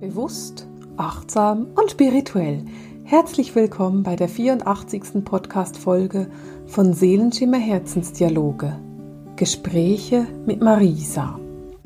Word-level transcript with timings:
Bewusst, 0.00 0.68
achtsam 0.96 1.66
und 1.74 1.90
spirituell. 1.90 2.64
Herzlich 3.02 3.56
willkommen 3.56 4.04
bei 4.04 4.14
der 4.14 4.28
84. 4.28 5.24
Podcast-Folge 5.24 6.30
von 6.68 6.94
Seelenschimmer 6.94 7.58
Herzensdialoge. 7.58 8.78
Gespräche 9.34 10.28
mit 10.46 10.62
Marisa. 10.62 11.40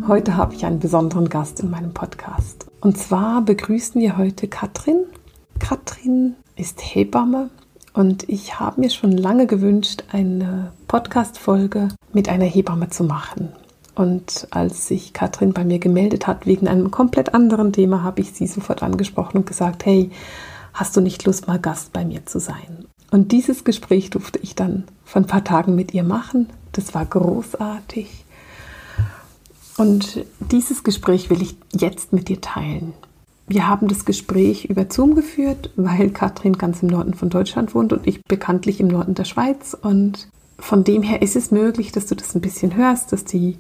Heute 0.06 0.36
habe 0.36 0.54
ich 0.54 0.66
einen 0.66 0.78
besonderen 0.78 1.30
Gast 1.30 1.60
in 1.60 1.70
meinem 1.70 1.94
Podcast. 1.94 2.66
Und 2.82 2.98
zwar 2.98 3.40
begrüßen 3.40 3.98
wir 3.98 4.18
heute 4.18 4.46
Katrin. 4.46 5.06
Katrin 5.58 6.34
ist 6.54 6.82
Hebamme 6.82 7.48
und 7.94 8.28
ich 8.28 8.60
habe 8.60 8.82
mir 8.82 8.90
schon 8.90 9.12
lange 9.12 9.46
gewünscht, 9.46 10.04
eine 10.12 10.74
Podcast-Folge 10.86 11.88
mit 12.12 12.28
einer 12.28 12.44
Hebamme 12.44 12.90
zu 12.90 13.04
machen. 13.04 13.52
Und 13.94 14.48
als 14.50 14.86
sich 14.88 15.12
Katrin 15.12 15.52
bei 15.52 15.64
mir 15.64 15.78
gemeldet 15.78 16.26
hat 16.26 16.46
wegen 16.46 16.66
einem 16.66 16.90
komplett 16.90 17.34
anderen 17.34 17.72
Thema, 17.72 18.02
habe 18.02 18.20
ich 18.22 18.32
sie 18.32 18.46
sofort 18.46 18.82
angesprochen 18.82 19.38
und 19.38 19.46
gesagt, 19.46 19.84
hey, 19.84 20.10
hast 20.72 20.96
du 20.96 21.00
nicht 21.00 21.24
Lust, 21.24 21.46
mal 21.46 21.58
Gast 21.58 21.92
bei 21.92 22.04
mir 22.04 22.24
zu 22.24 22.40
sein? 22.40 22.86
Und 23.10 23.32
dieses 23.32 23.64
Gespräch 23.64 24.08
durfte 24.08 24.38
ich 24.38 24.54
dann 24.54 24.84
vor 25.04 25.20
ein 25.20 25.26
paar 25.26 25.44
Tagen 25.44 25.74
mit 25.74 25.92
ihr 25.92 26.02
machen. 26.02 26.48
Das 26.72 26.94
war 26.94 27.04
großartig. 27.04 28.24
Und 29.76 30.24
dieses 30.38 30.84
Gespräch 30.84 31.28
will 31.28 31.42
ich 31.42 31.56
jetzt 31.72 32.14
mit 32.14 32.28
dir 32.28 32.40
teilen. 32.40 32.94
Wir 33.46 33.68
haben 33.68 33.88
das 33.88 34.06
Gespräch 34.06 34.64
über 34.64 34.86
Zoom 34.88 35.14
geführt, 35.14 35.70
weil 35.76 36.10
Katrin 36.10 36.56
ganz 36.56 36.82
im 36.82 36.88
Norden 36.88 37.12
von 37.12 37.28
Deutschland 37.28 37.74
wohnt 37.74 37.92
und 37.92 38.06
ich 38.06 38.22
bekanntlich 38.24 38.80
im 38.80 38.88
Norden 38.88 39.14
der 39.14 39.24
Schweiz. 39.24 39.76
Und 39.78 40.28
von 40.58 40.84
dem 40.84 41.02
her 41.02 41.20
ist 41.20 41.36
es 41.36 41.50
möglich, 41.50 41.92
dass 41.92 42.06
du 42.06 42.14
das 42.14 42.34
ein 42.34 42.40
bisschen 42.40 42.76
hörst, 42.76 43.12
dass 43.12 43.24
die 43.24 43.58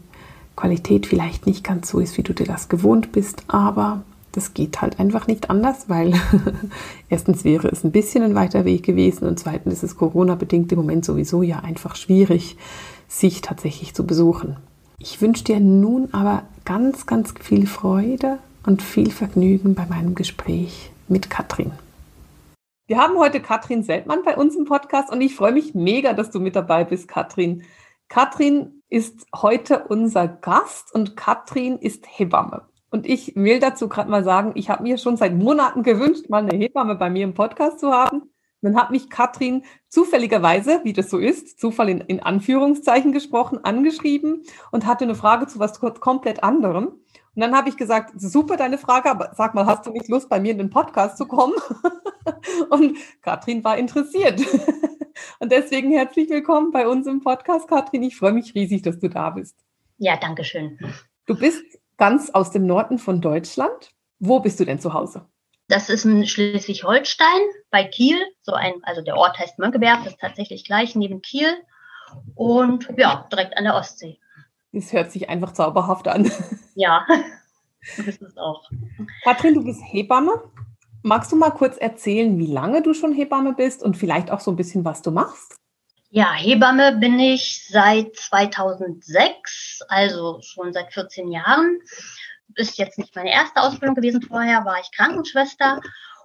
Qualität 0.56 1.06
vielleicht 1.06 1.46
nicht 1.46 1.64
ganz 1.64 1.88
so 1.88 1.98
ist, 1.98 2.16
wie 2.18 2.22
du 2.22 2.32
dir 2.32 2.46
das 2.46 2.68
gewohnt 2.68 3.12
bist, 3.12 3.44
aber 3.48 4.02
das 4.32 4.54
geht 4.54 4.80
halt 4.80 4.98
einfach 4.98 5.26
nicht 5.26 5.50
anders, 5.50 5.88
weil 5.88 6.14
erstens 7.08 7.44
wäre 7.44 7.68
es 7.68 7.84
ein 7.84 7.92
bisschen 7.92 8.22
ein 8.22 8.34
weiter 8.34 8.64
Weg 8.64 8.82
gewesen 8.82 9.26
und 9.26 9.38
zweitens 9.38 9.74
ist 9.74 9.82
es 9.82 9.96
Corona-bedingt 9.96 10.72
im 10.72 10.78
Moment 10.78 11.04
sowieso 11.04 11.42
ja 11.42 11.60
einfach 11.60 11.96
schwierig, 11.96 12.56
sich 13.08 13.42
tatsächlich 13.42 13.94
zu 13.94 14.06
besuchen. 14.06 14.56
Ich 14.98 15.20
wünsche 15.20 15.44
dir 15.44 15.60
nun 15.60 16.08
aber 16.12 16.44
ganz, 16.64 17.06
ganz 17.06 17.34
viel 17.40 17.66
Freude 17.66 18.38
und 18.64 18.82
viel 18.82 19.10
Vergnügen 19.10 19.74
bei 19.74 19.84
meinem 19.86 20.14
Gespräch 20.14 20.90
mit 21.08 21.28
Katrin. 21.28 21.72
Wir 22.86 22.98
haben 22.98 23.16
heute 23.18 23.40
Katrin 23.40 23.82
Seltmann 23.82 24.22
bei 24.24 24.36
uns 24.36 24.56
im 24.56 24.64
Podcast 24.64 25.10
und 25.10 25.20
ich 25.20 25.34
freue 25.34 25.52
mich 25.52 25.74
mega, 25.74 26.12
dass 26.12 26.30
du 26.30 26.40
mit 26.40 26.56
dabei 26.56 26.84
bist, 26.84 27.08
Katrin. 27.08 27.62
Katrin 28.12 28.82
ist 28.90 29.26
heute 29.34 29.86
unser 29.88 30.28
Gast 30.28 30.94
und 30.94 31.16
Katrin 31.16 31.78
ist 31.78 32.04
Hebamme. 32.06 32.68
Und 32.90 33.06
ich 33.06 33.34
will 33.36 33.58
dazu 33.58 33.88
gerade 33.88 34.10
mal 34.10 34.22
sagen, 34.22 34.52
ich 34.54 34.68
habe 34.68 34.82
mir 34.82 34.98
schon 34.98 35.16
seit 35.16 35.34
Monaten 35.34 35.82
gewünscht, 35.82 36.28
mal 36.28 36.42
eine 36.42 36.54
Hebamme 36.54 36.96
bei 36.96 37.08
mir 37.08 37.24
im 37.24 37.32
Podcast 37.32 37.80
zu 37.80 37.90
haben. 37.90 38.24
Dann 38.60 38.76
hat 38.76 38.90
mich 38.90 39.08
Katrin 39.08 39.64
zufälligerweise, 39.88 40.82
wie 40.84 40.92
das 40.92 41.08
so 41.08 41.16
ist, 41.16 41.58
Zufall 41.58 41.88
in, 41.88 42.02
in 42.02 42.20
Anführungszeichen 42.20 43.12
gesprochen, 43.12 43.64
angeschrieben 43.64 44.42
und 44.72 44.84
hatte 44.84 45.04
eine 45.04 45.14
Frage 45.14 45.46
zu 45.46 45.58
was 45.58 45.80
komplett 45.80 46.44
anderem. 46.44 47.01
Und 47.34 47.40
dann 47.40 47.56
habe 47.56 47.70
ich 47.70 47.76
gesagt, 47.78 48.12
super 48.20 48.58
deine 48.58 48.76
Frage, 48.76 49.10
aber 49.10 49.32
sag 49.34 49.54
mal, 49.54 49.64
hast 49.64 49.86
du 49.86 49.90
nicht 49.90 50.08
Lust, 50.08 50.28
bei 50.28 50.38
mir 50.38 50.52
in 50.52 50.58
den 50.58 50.68
Podcast 50.68 51.16
zu 51.16 51.26
kommen? 51.26 51.54
und 52.70 52.98
Katrin 53.22 53.64
war 53.64 53.78
interessiert. 53.78 54.40
Und 55.38 55.52
deswegen 55.52 55.92
herzlich 55.92 56.30
willkommen 56.30 56.72
bei 56.72 56.86
uns 56.88 57.06
im 57.06 57.20
Podcast, 57.20 57.68
Katrin. 57.68 58.02
Ich 58.02 58.16
freue 58.16 58.32
mich 58.32 58.54
riesig, 58.54 58.82
dass 58.82 58.98
du 58.98 59.08
da 59.08 59.30
bist. 59.30 59.56
Ja, 59.98 60.16
danke 60.16 60.42
schön. 60.42 60.78
Du 61.26 61.36
bist 61.36 61.62
ganz 61.96 62.30
aus 62.30 62.50
dem 62.50 62.66
Norden 62.66 62.98
von 62.98 63.20
Deutschland. 63.20 63.92
Wo 64.18 64.40
bist 64.40 64.58
du 64.58 64.64
denn 64.64 64.80
zu 64.80 64.94
Hause? 64.94 65.26
Das 65.68 65.90
ist 65.90 66.04
in 66.04 66.26
Schleswig-Holstein 66.26 67.40
bei 67.70 67.84
Kiel. 67.84 68.18
So 68.40 68.52
ein, 68.52 68.72
also 68.82 69.02
der 69.02 69.16
Ort 69.16 69.38
heißt 69.38 69.58
Mönckeberg, 69.58 70.02
das 70.04 70.14
ist 70.14 70.20
tatsächlich 70.20 70.64
gleich 70.64 70.96
neben 70.96 71.22
Kiel. 71.22 71.54
Und 72.34 72.88
ja, 72.96 73.28
direkt 73.30 73.56
an 73.56 73.64
der 73.64 73.74
Ostsee. 73.74 74.18
Das 74.72 74.92
hört 74.92 75.12
sich 75.12 75.28
einfach 75.28 75.52
zauberhaft 75.52 76.08
an. 76.08 76.30
Ja, 76.74 77.06
das 77.98 78.06
ist 78.06 78.22
es 78.22 78.36
auch. 78.38 78.70
Katrin, 79.24 79.52
du 79.52 79.62
bist 79.62 79.82
Hebamme. 79.84 80.42
Magst 81.02 81.30
du 81.30 81.36
mal 81.36 81.50
kurz 81.50 81.76
erzählen, 81.76 82.38
wie 82.38 82.46
lange 82.46 82.80
du 82.80 82.94
schon 82.94 83.12
Hebamme 83.12 83.52
bist 83.52 83.82
und 83.82 83.94
vielleicht 83.94 84.30
auch 84.30 84.40
so 84.40 84.50
ein 84.50 84.56
bisschen, 84.56 84.82
was 84.82 85.02
du 85.02 85.10
machst? 85.10 85.54
Ja, 86.08 86.32
Hebamme 86.32 86.96
bin 86.96 87.18
ich 87.18 87.66
seit 87.68 88.16
2006, 88.16 89.80
also 89.88 90.40
schon 90.40 90.72
seit 90.72 90.94
14 90.94 91.30
Jahren. 91.30 91.80
Ist 92.54 92.78
jetzt 92.78 92.98
nicht 92.98 93.14
meine 93.14 93.32
erste 93.32 93.60
Ausbildung 93.60 93.96
gewesen. 93.96 94.22
Vorher 94.22 94.64
war 94.64 94.80
ich 94.80 94.90
Krankenschwester 94.96 95.80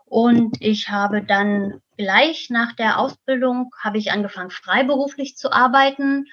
und 0.05 0.55
ich 0.61 0.87
habe 0.87 1.21
dann 1.21 1.81
gleich 1.97 2.49
nach 2.49 2.73
der 2.73 2.99
Ausbildung 2.99 3.71
habe 3.83 3.97
ich 3.97 4.11
angefangen 4.11 4.51
freiberuflich 4.51 5.35
zu 5.35 5.51
arbeiten 5.51 6.25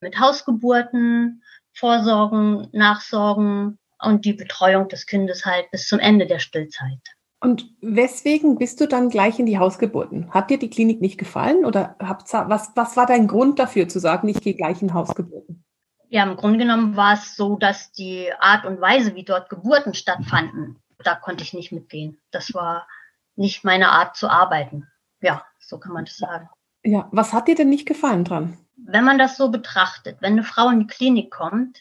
mit 0.00 0.20
Hausgeburten, 0.20 1.42
Vorsorgen, 1.76 2.68
Nachsorgen 2.72 3.78
und 4.02 4.24
die 4.24 4.32
Betreuung 4.32 4.88
des 4.88 5.06
Kindes 5.06 5.44
halt 5.44 5.70
bis 5.70 5.86
zum 5.88 5.98
Ende 5.98 6.26
der 6.26 6.38
Stillzeit. 6.38 7.00
Und 7.40 7.70
weswegen 7.80 8.56
bist 8.56 8.80
du 8.80 8.88
dann 8.88 9.10
gleich 9.10 9.38
in 9.38 9.46
die 9.46 9.58
Hausgeburten? 9.58 10.32
Hat 10.32 10.50
dir 10.50 10.58
die 10.58 10.70
Klinik 10.70 11.00
nicht 11.00 11.18
gefallen 11.18 11.64
oder 11.64 11.94
was, 11.98 12.70
was 12.74 12.96
war 12.96 13.06
dein 13.06 13.28
Grund 13.28 13.58
dafür 13.58 13.88
zu 13.88 13.98
sagen, 13.98 14.28
ich 14.28 14.40
gehe 14.40 14.54
gleich 14.54 14.80
in 14.80 14.94
Hausgeburten? 14.94 15.64
Ja, 16.08 16.22
im 16.22 16.36
Grunde 16.36 16.58
genommen 16.58 16.96
war 16.96 17.14
es 17.14 17.36
so, 17.36 17.56
dass 17.56 17.92
die 17.92 18.30
Art 18.38 18.64
und 18.64 18.80
Weise, 18.80 19.14
wie 19.14 19.24
dort 19.24 19.50
Geburten 19.50 19.92
stattfanden, 19.92 20.78
da 21.04 21.14
konnte 21.14 21.42
ich 21.44 21.52
nicht 21.52 21.72
mitgehen. 21.72 22.18
Das 22.30 22.54
war 22.54 22.86
nicht 23.34 23.64
meine 23.64 23.90
Art 23.90 24.16
zu 24.16 24.28
arbeiten. 24.28 24.86
Ja, 25.20 25.44
so 25.58 25.78
kann 25.78 25.92
man 25.92 26.04
das 26.04 26.16
sagen. 26.16 26.48
Ja, 26.84 27.08
was 27.12 27.32
hat 27.32 27.48
dir 27.48 27.54
denn 27.54 27.68
nicht 27.68 27.86
gefallen 27.86 28.24
dran? 28.24 28.56
Wenn 28.76 29.04
man 29.04 29.18
das 29.18 29.36
so 29.36 29.50
betrachtet, 29.50 30.18
wenn 30.20 30.32
eine 30.32 30.44
Frau 30.44 30.68
in 30.68 30.80
die 30.80 30.86
Klinik 30.86 31.30
kommt, 31.30 31.78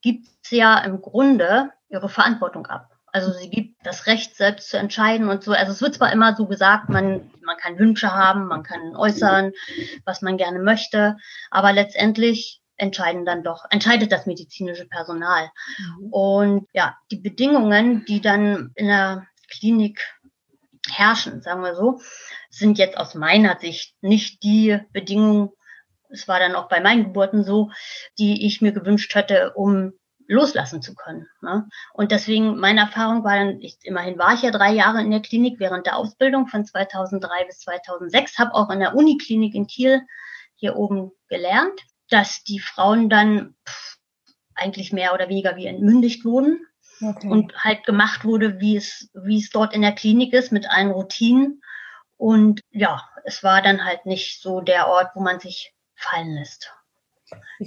gibt 0.00 0.26
sie 0.42 0.58
ja 0.58 0.78
im 0.78 1.00
Grunde 1.00 1.70
ihre 1.88 2.08
Verantwortung 2.08 2.66
ab. 2.66 2.90
Also 3.12 3.32
sie 3.32 3.50
gibt 3.50 3.84
das 3.84 4.06
Recht, 4.06 4.36
selbst 4.36 4.70
zu 4.70 4.78
entscheiden 4.78 5.28
und 5.28 5.42
so. 5.42 5.52
Also 5.52 5.72
es 5.72 5.80
wird 5.80 5.94
zwar 5.94 6.12
immer 6.12 6.36
so 6.36 6.46
gesagt, 6.46 6.88
man, 6.88 7.30
man 7.42 7.56
kann 7.56 7.78
Wünsche 7.78 8.12
haben, 8.12 8.46
man 8.46 8.62
kann 8.62 8.94
äußern, 8.94 9.52
was 10.04 10.22
man 10.22 10.36
gerne 10.36 10.58
möchte, 10.58 11.16
aber 11.50 11.72
letztendlich 11.72 12.60
entscheiden 12.76 13.24
dann 13.24 13.42
doch, 13.42 13.64
entscheidet 13.70 14.12
das 14.12 14.26
medizinische 14.26 14.86
Personal. 14.86 15.50
Mhm. 15.78 16.12
Und 16.12 16.68
ja, 16.72 16.96
die 17.10 17.16
Bedingungen, 17.16 18.04
die 18.04 18.20
dann 18.20 18.72
in 18.76 18.86
der 18.86 19.26
Klinik 19.50 20.00
herrschen, 20.88 21.42
sagen 21.42 21.62
wir 21.62 21.74
so, 21.74 22.00
sind 22.50 22.78
jetzt 22.78 22.96
aus 22.96 23.14
meiner 23.14 23.58
Sicht 23.58 23.94
nicht 24.00 24.42
die 24.42 24.78
Bedingungen, 24.92 25.50
es 26.10 26.28
war 26.28 26.38
dann 26.38 26.54
auch 26.54 26.68
bei 26.68 26.80
meinen 26.80 27.04
Geburten 27.04 27.44
so, 27.44 27.70
die 28.18 28.46
ich 28.46 28.60
mir 28.60 28.72
gewünscht 28.72 29.14
hätte, 29.14 29.52
um 29.54 29.92
loslassen 30.28 30.82
zu 30.82 30.94
können. 30.94 31.26
Ne? 31.40 31.66
Und 31.94 32.12
deswegen, 32.12 32.58
meine 32.58 32.80
Erfahrung 32.80 33.24
war 33.24 33.36
dann, 33.36 33.60
ich, 33.60 33.78
immerhin 33.82 34.18
war 34.18 34.34
ich 34.34 34.42
ja 34.42 34.50
drei 34.50 34.72
Jahre 34.72 35.00
in 35.00 35.10
der 35.10 35.22
Klinik 35.22 35.58
während 35.58 35.86
der 35.86 35.96
Ausbildung 35.96 36.46
von 36.46 36.64
2003 36.64 37.46
bis 37.46 37.60
2006, 37.60 38.38
habe 38.38 38.54
auch 38.54 38.70
in 38.70 38.80
der 38.80 38.94
Uniklinik 38.94 39.54
in 39.54 39.66
Kiel 39.66 40.02
hier 40.54 40.76
oben 40.76 41.12
gelernt, 41.28 41.80
dass 42.10 42.42
die 42.44 42.60
Frauen 42.60 43.08
dann 43.08 43.54
pff, 43.66 43.96
eigentlich 44.54 44.92
mehr 44.92 45.14
oder 45.14 45.28
weniger 45.28 45.56
wie 45.56 45.66
entmündigt 45.66 46.24
wurden 46.24 46.60
okay. 47.00 47.28
und 47.28 47.56
halt 47.64 47.84
gemacht 47.84 48.24
wurde, 48.24 48.60
wie 48.60 48.76
es, 48.76 49.10
wie 49.14 49.38
es 49.38 49.50
dort 49.50 49.74
in 49.74 49.82
der 49.82 49.92
Klinik 49.92 50.34
ist, 50.34 50.52
mit 50.52 50.68
allen 50.68 50.90
Routinen. 50.90 51.62
Und 52.16 52.60
ja, 52.70 53.08
es 53.24 53.42
war 53.42 53.62
dann 53.62 53.84
halt 53.84 54.04
nicht 54.04 54.42
so 54.42 54.60
der 54.60 54.88
Ort, 54.88 55.10
wo 55.14 55.20
man 55.20 55.40
sich 55.40 55.72
fallen 55.98 56.34
lässt. 56.34 56.72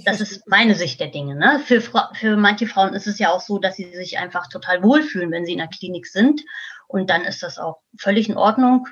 Das 0.04 0.20
ist 0.20 0.48
meine 0.48 0.74
Sicht 0.74 0.98
der 0.98 1.08
Dinge. 1.08 1.36
Ne? 1.36 1.60
Für, 1.64 1.80
für 1.80 2.36
manche 2.36 2.66
Frauen 2.66 2.94
ist 2.94 3.06
es 3.06 3.18
ja 3.18 3.30
auch 3.30 3.40
so, 3.40 3.58
dass 3.58 3.76
sie 3.76 3.94
sich 3.94 4.18
einfach 4.18 4.48
total 4.48 4.82
wohlfühlen, 4.82 5.30
wenn 5.30 5.46
sie 5.46 5.52
in 5.52 5.58
der 5.58 5.68
Klinik 5.68 6.06
sind. 6.06 6.42
Und 6.88 7.10
dann 7.10 7.22
ist 7.22 7.42
das 7.42 7.58
auch 7.58 7.78
völlig 7.96 8.28
in 8.28 8.36
Ordnung. 8.36 8.88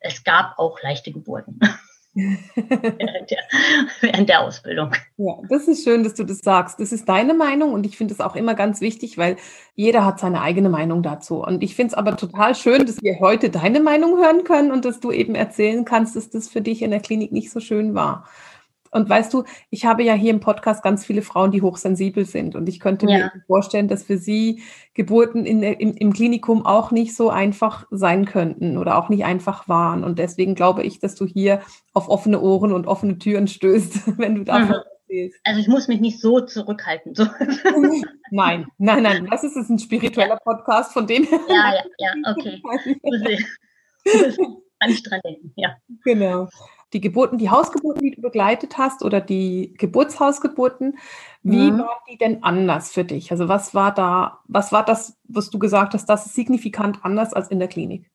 Es 0.00 0.24
gab 0.24 0.58
auch 0.58 0.80
leichte 0.82 1.12
Geburten. 1.12 1.60
während, 2.14 3.30
der, 3.30 3.38
während 4.00 4.28
der 4.28 4.40
Ausbildung. 4.42 4.92
Ja, 5.16 5.34
das 5.48 5.66
ist 5.66 5.82
schön, 5.82 6.04
dass 6.04 6.14
du 6.14 6.22
das 6.22 6.38
sagst. 6.38 6.78
Das 6.78 6.92
ist 6.92 7.08
deine 7.08 7.34
Meinung 7.34 7.72
und 7.72 7.84
ich 7.86 7.96
finde 7.96 8.14
es 8.14 8.20
auch 8.20 8.36
immer 8.36 8.54
ganz 8.54 8.80
wichtig, 8.80 9.18
weil 9.18 9.36
jeder 9.74 10.04
hat 10.04 10.20
seine 10.20 10.40
eigene 10.40 10.68
Meinung 10.68 11.02
dazu. 11.02 11.42
Und 11.42 11.64
ich 11.64 11.74
finde 11.74 11.92
es 11.92 11.94
aber 11.94 12.16
total 12.16 12.54
schön, 12.54 12.86
dass 12.86 13.02
wir 13.02 13.18
heute 13.18 13.50
deine 13.50 13.80
Meinung 13.80 14.16
hören 14.16 14.44
können 14.44 14.70
und 14.70 14.84
dass 14.84 15.00
du 15.00 15.10
eben 15.10 15.34
erzählen 15.34 15.84
kannst, 15.84 16.14
dass 16.14 16.30
das 16.30 16.48
für 16.48 16.60
dich 16.60 16.82
in 16.82 16.92
der 16.92 17.00
Klinik 17.00 17.32
nicht 17.32 17.50
so 17.50 17.58
schön 17.58 17.94
war. 17.94 18.28
Und 18.94 19.08
weißt 19.08 19.34
du, 19.34 19.42
ich 19.70 19.84
habe 19.84 20.04
ja 20.04 20.14
hier 20.14 20.30
im 20.30 20.38
Podcast 20.38 20.82
ganz 20.82 21.04
viele 21.04 21.20
Frauen, 21.20 21.50
die 21.50 21.62
hochsensibel 21.62 22.24
sind. 22.24 22.54
Und 22.54 22.68
ich 22.68 22.78
könnte 22.78 23.06
ja. 23.06 23.18
mir 23.18 23.32
vorstellen, 23.48 23.88
dass 23.88 24.04
für 24.04 24.18
sie 24.18 24.62
Geburten 24.94 25.44
in, 25.44 25.64
im, 25.64 25.94
im 25.94 26.12
Klinikum 26.12 26.64
auch 26.64 26.92
nicht 26.92 27.16
so 27.16 27.28
einfach 27.28 27.86
sein 27.90 28.24
könnten 28.24 28.78
oder 28.78 28.96
auch 28.96 29.08
nicht 29.08 29.24
einfach 29.24 29.68
waren. 29.68 30.04
Und 30.04 30.20
deswegen 30.20 30.54
glaube 30.54 30.84
ich, 30.84 31.00
dass 31.00 31.16
du 31.16 31.26
hier 31.26 31.60
auf 31.92 32.08
offene 32.08 32.40
Ohren 32.40 32.72
und 32.72 32.86
offene 32.86 33.18
Türen 33.18 33.48
stößt, 33.48 34.16
wenn 34.18 34.36
du 34.36 34.44
davon 34.44 34.68
mhm. 34.68 35.30
Also 35.44 35.60
ich 35.60 35.68
muss 35.68 35.86
mich 35.86 36.00
nicht 36.00 36.20
so 36.20 36.40
zurückhalten. 36.40 37.14
So. 37.14 37.24
Nein, 38.30 38.66
nein, 38.78 39.02
nein, 39.02 39.28
das 39.30 39.44
ist, 39.44 39.56
ist 39.56 39.70
ein 39.70 39.78
spiritueller 39.78 40.38
Podcast, 40.42 40.92
von 40.92 41.06
dem 41.06 41.22
her. 41.22 41.38
Ja, 41.48 41.74
ja, 41.98 42.14
ja, 42.24 42.32
okay. 42.32 42.60
Kann 44.80 44.90
ich 44.90 45.02
dran 45.04 45.20
denken, 45.24 45.52
ja. 45.54 45.76
Genau. 46.04 46.48
Die 46.94 47.00
Geburten, 47.00 47.38
die 47.38 47.50
Hausgeburten, 47.50 48.00
die 48.02 48.12
du 48.12 48.22
begleitet 48.22 48.78
hast 48.78 49.02
oder 49.02 49.20
die 49.20 49.74
Geburtshausgeburten, 49.76 50.96
wie 51.42 51.70
mhm. 51.70 51.80
waren 51.80 52.00
die 52.08 52.16
denn 52.16 52.42
anders 52.42 52.92
für 52.92 53.04
dich? 53.04 53.32
Also 53.32 53.48
was 53.48 53.74
war 53.74 53.92
da, 53.92 54.40
was 54.46 54.72
war 54.72 54.84
das, 54.84 55.18
was 55.28 55.50
du 55.50 55.58
gesagt 55.58 55.92
hast, 55.92 56.06
das 56.06 56.26
ist 56.26 56.34
signifikant 56.34 57.04
anders 57.04 57.34
als 57.34 57.48
in 57.48 57.58
der 57.58 57.68
Klinik? 57.68 58.08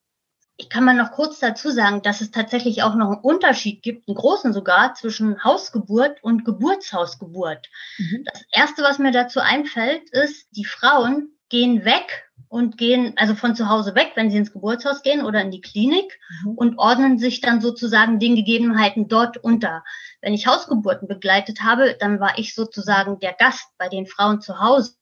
Ich 0.55 0.69
kann 0.69 0.83
mal 0.83 0.95
noch 0.95 1.11
kurz 1.11 1.39
dazu 1.39 1.71
sagen, 1.71 2.01
dass 2.01 2.21
es 2.21 2.31
tatsächlich 2.31 2.83
auch 2.83 2.95
noch 2.95 3.11
einen 3.11 3.21
Unterschied 3.21 3.81
gibt, 3.81 4.07
einen 4.07 4.15
großen 4.15 4.51
sogar, 4.51 4.93
zwischen 4.93 5.43
Hausgeburt 5.43 6.21
und 6.21 6.43
Geburtshausgeburt. 6.43 7.69
Mhm. 7.97 8.25
Das 8.25 8.43
erste, 8.51 8.81
was 8.83 8.99
mir 8.99 9.11
dazu 9.11 9.39
einfällt, 9.39 10.09
ist, 10.11 10.47
die 10.51 10.65
Frauen 10.65 11.29
gehen 11.49 11.85
weg 11.85 12.28
und 12.49 12.77
gehen 12.77 13.13
also 13.15 13.35
von 13.35 13.55
zu 13.55 13.69
Hause 13.69 13.93
weg, 13.93 14.13
wenn 14.15 14.31
sie 14.31 14.37
ins 14.37 14.51
Geburtshaus 14.51 15.03
gehen 15.03 15.23
oder 15.23 15.41
in 15.41 15.51
die 15.51 15.61
Klinik 15.61 16.19
mhm. 16.43 16.51
und 16.51 16.79
ordnen 16.79 17.19
sich 17.19 17.41
dann 17.41 17.61
sozusagen 17.61 18.19
den 18.19 18.35
Gegebenheiten 18.35 19.07
dort 19.07 19.37
unter. 19.37 19.83
Wenn 20.21 20.33
ich 20.33 20.47
Hausgeburten 20.47 21.07
begleitet 21.07 21.61
habe, 21.61 21.95
dann 21.99 22.19
war 22.19 22.37
ich 22.37 22.55
sozusagen 22.55 23.19
der 23.19 23.33
Gast 23.33 23.67
bei 23.77 23.87
den 23.87 24.07
Frauen 24.07 24.41
zu 24.41 24.59
Hause 24.59 24.95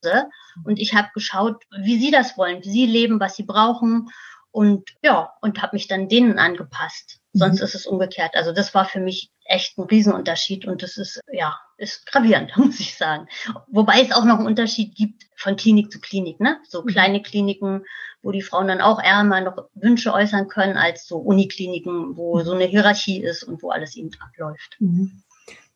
und 0.66 0.78
ich 0.78 0.94
habe 0.94 1.08
geschaut, 1.14 1.64
wie 1.82 1.98
sie 1.98 2.12
das 2.12 2.38
wollen, 2.38 2.64
wie 2.64 2.70
sie 2.70 2.86
leben, 2.86 3.20
was 3.20 3.38
sie 3.38 3.44
brauchen 3.44 4.10
und 4.52 4.96
ja, 5.02 5.32
und 5.42 5.62
habe 5.62 5.76
mich 5.76 5.88
dann 5.88 6.10
denen 6.10 6.40
angepasst. 6.40 7.20
Mhm. 7.38 7.40
Sonst 7.40 7.62
ist 7.62 7.76
es 7.76 7.86
umgekehrt. 7.86 8.36
Also 8.36 8.52
das 8.52 8.74
war 8.74 8.86
für 8.86 9.00
mich 9.00 9.32
echt 9.46 9.78
ein 9.78 9.84
Riesenunterschied 9.84 10.66
und 10.66 10.84
das 10.84 10.98
ist, 10.98 11.22
ja, 11.32 11.58
ist 11.78 12.06
gravierend, 12.08 12.52
muss 12.58 12.80
ich 12.80 12.98
sagen. 12.98 13.28
Wobei 13.68 14.02
es 14.02 14.12
auch 14.12 14.26
noch 14.26 14.38
einen 14.38 14.48
Unterschied 14.48 14.96
gibt 14.96 15.24
von 15.36 15.56
Klinik 15.56 15.92
zu 15.92 16.00
Klinik, 16.00 16.40
ne? 16.40 16.58
So 16.68 16.82
mhm. 16.82 16.88
kleine 16.88 17.22
Kliniken, 17.22 17.86
wo 18.22 18.32
die 18.32 18.42
Frauen 18.42 18.68
dann 18.68 18.82
auch 18.82 19.02
eher 19.02 19.24
mal 19.24 19.44
noch 19.44 19.70
Wünsche 19.76 20.14
äußern 20.14 20.48
können, 20.48 20.78
als 20.78 21.08
so 21.08 21.18
Unikliniken, 21.18 22.18
wo 22.18 22.42
so 22.42 22.54
eine 22.54 22.66
Hierarchie 22.66 23.24
ist 23.24 23.44
und 23.44 23.62
wo 23.62 23.70
alles 23.70 23.96
eben 23.96 24.10
abläuft. 24.20 24.78
Mhm. 24.80 25.24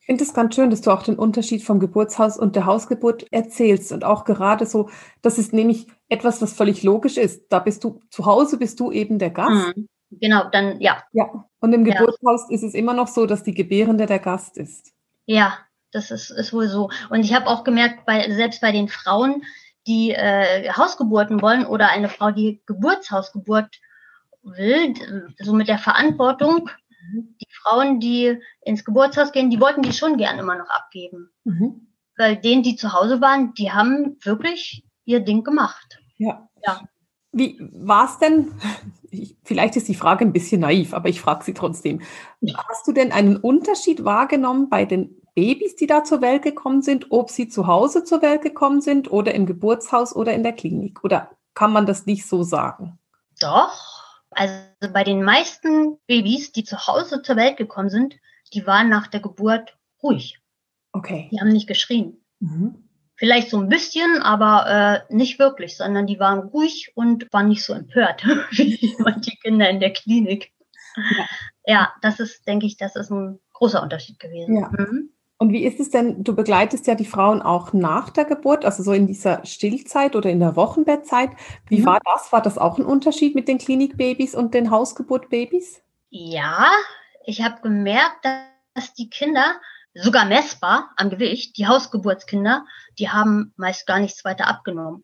Ich 0.02 0.08
finde 0.08 0.24
es 0.24 0.34
ganz 0.34 0.56
schön, 0.56 0.72
dass 0.72 0.82
du 0.82 0.90
auch 0.90 1.04
den 1.04 1.16
Unterschied 1.16 1.64
vom 1.64 1.80
Geburtshaus 1.80 2.36
und 2.36 2.56
der 2.56 2.66
Hausgeburt 2.66 3.32
erzählst 3.32 3.92
und 3.92 4.04
auch 4.04 4.26
gerade 4.26 4.66
so, 4.66 4.90
das 5.22 5.38
ist 5.38 5.54
nämlich 5.54 5.86
etwas, 6.10 6.42
was 6.42 6.54
völlig 6.54 6.82
logisch 6.82 7.18
ist. 7.18 7.46
Da 7.50 7.60
bist 7.60 7.84
du 7.84 8.00
zu 8.10 8.26
Hause, 8.26 8.58
bist 8.58 8.80
du 8.80 8.92
eben 8.92 9.20
der 9.20 9.30
Gast. 9.30 9.78
Mhm. 9.78 9.88
Genau, 10.12 10.50
dann 10.50 10.80
ja. 10.82 11.04
Ja, 11.14 11.46
und 11.60 11.74
im 11.74 11.84
Geburtshaus 11.86 12.48
ja. 12.50 12.56
ist 12.56 12.64
es 12.64 12.74
immer 12.74 12.94
noch 12.94 13.08
so, 13.08 13.26
dass 13.26 13.44
die 13.44 13.54
Gebärende 13.54 14.06
der 14.06 14.20
Gast 14.20 14.58
ist. 14.58 14.94
Ja, 15.26 15.58
das 15.92 16.12
ist, 16.12 16.30
ist 16.30 16.54
wohl 16.54 16.68
so. 16.68 16.90
Und 17.10 17.22
ich 17.24 17.34
habe 17.34 17.48
auch 17.48 17.64
gemerkt, 17.64 18.06
bei, 18.06 18.30
selbst 18.32 18.62
bei 18.62 18.72
den 18.72 18.88
Frauen, 18.88 19.44
die 19.88 20.12
äh, 20.12 20.70
Hausgeburten 20.72 21.42
wollen 21.42 21.66
oder 21.66 21.90
eine 21.90 22.10
Frau, 22.10 22.32
die 22.32 22.62
Geburtshausgeburt 22.66 23.80
will, 24.44 24.94
so 25.40 25.54
mit 25.54 25.68
der 25.68 25.78
Verantwortung, 25.78 26.70
mhm. 27.14 27.36
die 27.40 27.54
Frauen, 27.62 28.00
die 28.00 28.38
ins 28.62 28.84
Geburtshaus 28.84 29.32
gehen, 29.32 29.50
die 29.50 29.60
wollten 29.60 29.82
die 29.82 29.94
schon 29.94 30.18
gern 30.18 30.40
immer 30.40 30.58
noch 30.58 30.70
abgeben. 30.70 31.30
Mhm. 31.44 31.88
Weil 32.18 32.38
denen, 32.38 32.64
die 32.64 32.76
zu 32.76 32.94
Hause 32.94 33.22
waren, 33.22 33.54
die 33.54 33.72
haben 33.72 34.18
wirklich 34.24 34.84
ihr 35.06 35.22
Ding 35.22 35.44
gemacht. 35.44 36.00
Ja. 36.18 36.48
ja. 36.66 36.82
Wie 37.32 37.58
war 37.74 38.06
es 38.06 38.20
denn? 38.20 38.52
Ich, 39.10 39.38
vielleicht 39.44 39.76
ist 39.76 39.88
die 39.88 39.96
Frage 39.96 40.26
ein 40.26 40.34
bisschen 40.34 40.62
naiv, 40.62 40.94
aber 40.94 41.10
ich 41.10 41.22
frage 41.22 41.44
sie 41.44 41.54
trotzdem. 41.54 42.02
Hast 42.70 42.88
du 42.88 42.92
denn 42.92 43.12
einen 43.12 43.38
Unterschied 43.38 44.04
wahrgenommen 44.04 44.70
bei 44.70 44.86
den 44.86 45.22
Babys, 45.34 45.76
die 45.76 45.88
da 45.88 46.04
zur 46.04 46.22
Welt 46.22 46.44
gekommen 46.44 46.82
sind, 46.82 47.08
ob 47.10 47.30
sie 47.30 47.48
zu 47.48 47.68
Hause 47.68 48.04
zur 48.04 48.22
Welt 48.22 48.42
gekommen 48.42 48.82
sind 48.82 49.12
oder 49.12 49.34
im 49.34 49.46
Geburtshaus 49.46 50.16
oder 50.16 50.34
in 50.34 50.44
der 50.44 50.54
Klinik? 50.54 51.04
Oder 51.04 51.32
kann 51.54 51.72
man 51.72 51.86
das 51.86 52.06
nicht 52.06 52.28
so 52.28 52.44
sagen? 52.44 53.00
Doch. 53.40 54.02
Also 54.32 54.56
bei 54.94 55.04
den 55.04 55.24
meisten 55.24 55.98
Babys, 56.08 56.52
die 56.52 56.64
zu 56.64 56.88
Hause 56.88 57.22
zur 57.22 57.36
Welt 57.36 57.58
gekommen 57.58 57.90
sind, 57.90 58.16
die 58.54 58.66
waren 58.66 58.90
nach 58.90 59.08
der 59.08 59.20
Geburt 59.20 59.78
ruhig. 60.02 60.40
Okay. 60.94 61.30
Die 61.32 61.40
haben 61.40 61.50
nicht 61.50 61.68
geschrien. 61.68 62.24
Mhm. 62.40 62.88
Vielleicht 63.22 63.52
so 63.52 63.60
ein 63.60 63.70
bisschen, 63.70 64.24
aber 64.24 65.06
äh, 65.08 65.14
nicht 65.14 65.38
wirklich, 65.38 65.78
sondern 65.78 66.08
die 66.08 66.20
waren 66.20 66.40
ruhig 66.40 66.92
und 66.96 67.32
waren 67.32 67.50
nicht 67.50 67.64
so 67.64 67.72
empört 67.72 68.26
wie 68.54 68.96
manche 68.98 69.38
Kinder 69.44 69.70
in 69.70 69.80
der 69.80 69.94
Klinik. 69.94 70.52
Ja. 70.96 71.26
ja, 71.68 71.94
das 72.02 72.20
ist, 72.20 72.48
denke 72.48 72.66
ich, 72.66 72.78
das 72.78 72.96
ist 72.96 73.12
ein 73.12 73.40
großer 73.54 73.84
Unterschied 73.84 74.20
gewesen. 74.20 74.58
Ja. 74.58 74.72
Mhm. 74.76 75.12
Und 75.38 75.54
wie 75.54 75.64
ist 75.66 75.80
es 75.80 75.92
denn, 75.92 76.24
du 76.24 76.36
begleitest 76.36 76.88
ja 76.88 76.96
die 76.96 77.06
Frauen 77.06 77.44
auch 77.44 77.74
nach 77.74 78.10
der 78.10 78.26
Geburt, 78.26 78.66
also 78.66 78.82
so 78.82 78.92
in 78.92 79.06
dieser 79.06 79.46
Stillzeit 79.46 80.16
oder 80.16 80.32
in 80.32 80.40
der 80.40 80.56
Wochenbettzeit. 80.56 81.30
Wie 81.68 81.82
mhm. 81.82 81.86
war 81.86 82.00
das? 82.04 82.32
War 82.32 82.42
das 82.42 82.58
auch 82.58 82.80
ein 82.80 82.86
Unterschied 82.86 83.36
mit 83.36 83.48
den 83.48 83.60
Klinikbabys 83.60 84.34
und 84.34 84.56
den 84.56 84.72
Hausgeburtbabys? 84.72 85.84
Ja, 86.10 86.72
ich 87.24 87.44
habe 87.44 87.62
gemerkt, 87.62 88.26
dass 88.74 88.96
die 88.96 89.12
Kinder 89.12 89.62
sogar 89.94 90.26
messbar 90.26 90.92
am 90.96 91.10
Gewicht, 91.10 91.58
die 91.58 91.68
Hausgeburtskinder, 91.68 92.66
die 93.00 93.10
haben 93.10 93.54
meist 93.58 93.86
gar 93.88 94.00
nichts 94.00 94.24
weiter 94.24 94.48
abgenommen. 94.48 95.04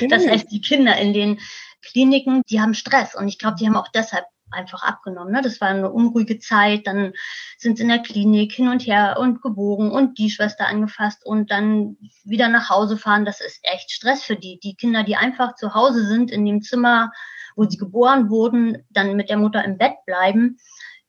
Mhm. 0.00 0.08
Das 0.08 0.26
heißt, 0.26 0.50
die 0.50 0.60
Kinder 0.60 0.96
in 0.96 1.12
den 1.12 1.40
Kliniken, 1.82 2.42
die 2.48 2.60
haben 2.60 2.74
Stress 2.74 3.14
und 3.14 3.26
ich 3.28 3.38
glaube, 3.38 3.56
die 3.58 3.66
haben 3.66 3.76
auch 3.76 3.88
deshalb 3.88 4.24
einfach 4.52 4.82
abgenommen. 4.82 5.32
Ne? 5.32 5.42
Das 5.42 5.60
war 5.60 5.68
eine 5.68 5.90
unruhige 5.90 6.38
Zeit. 6.38 6.86
Dann 6.86 7.12
sind 7.58 7.76
sie 7.76 7.82
in 7.82 7.88
der 7.88 8.00
Klinik 8.00 8.52
hin 8.52 8.68
und 8.68 8.86
her 8.86 9.16
und 9.18 9.42
gebogen 9.42 9.90
und 9.90 10.18
die 10.18 10.30
Schwester 10.30 10.66
angefasst 10.66 11.24
und 11.24 11.50
dann 11.50 11.96
wieder 12.24 12.48
nach 12.48 12.70
Hause 12.70 12.96
fahren. 12.96 13.24
Das 13.24 13.40
ist 13.40 13.60
echt 13.62 13.90
Stress 13.90 14.22
für 14.22 14.36
die. 14.36 14.60
Die 14.62 14.74
Kinder, 14.74 15.02
die 15.02 15.16
einfach 15.16 15.54
zu 15.54 15.74
Hause 15.74 16.06
sind 16.06 16.30
in 16.30 16.44
dem 16.44 16.62
Zimmer, 16.62 17.10
wo 17.56 17.64
sie 17.64 17.78
geboren 17.78 18.30
wurden, 18.30 18.84
dann 18.90 19.16
mit 19.16 19.28
der 19.28 19.38
Mutter 19.38 19.64
im 19.64 19.78
Bett 19.78 19.94
bleiben, 20.06 20.58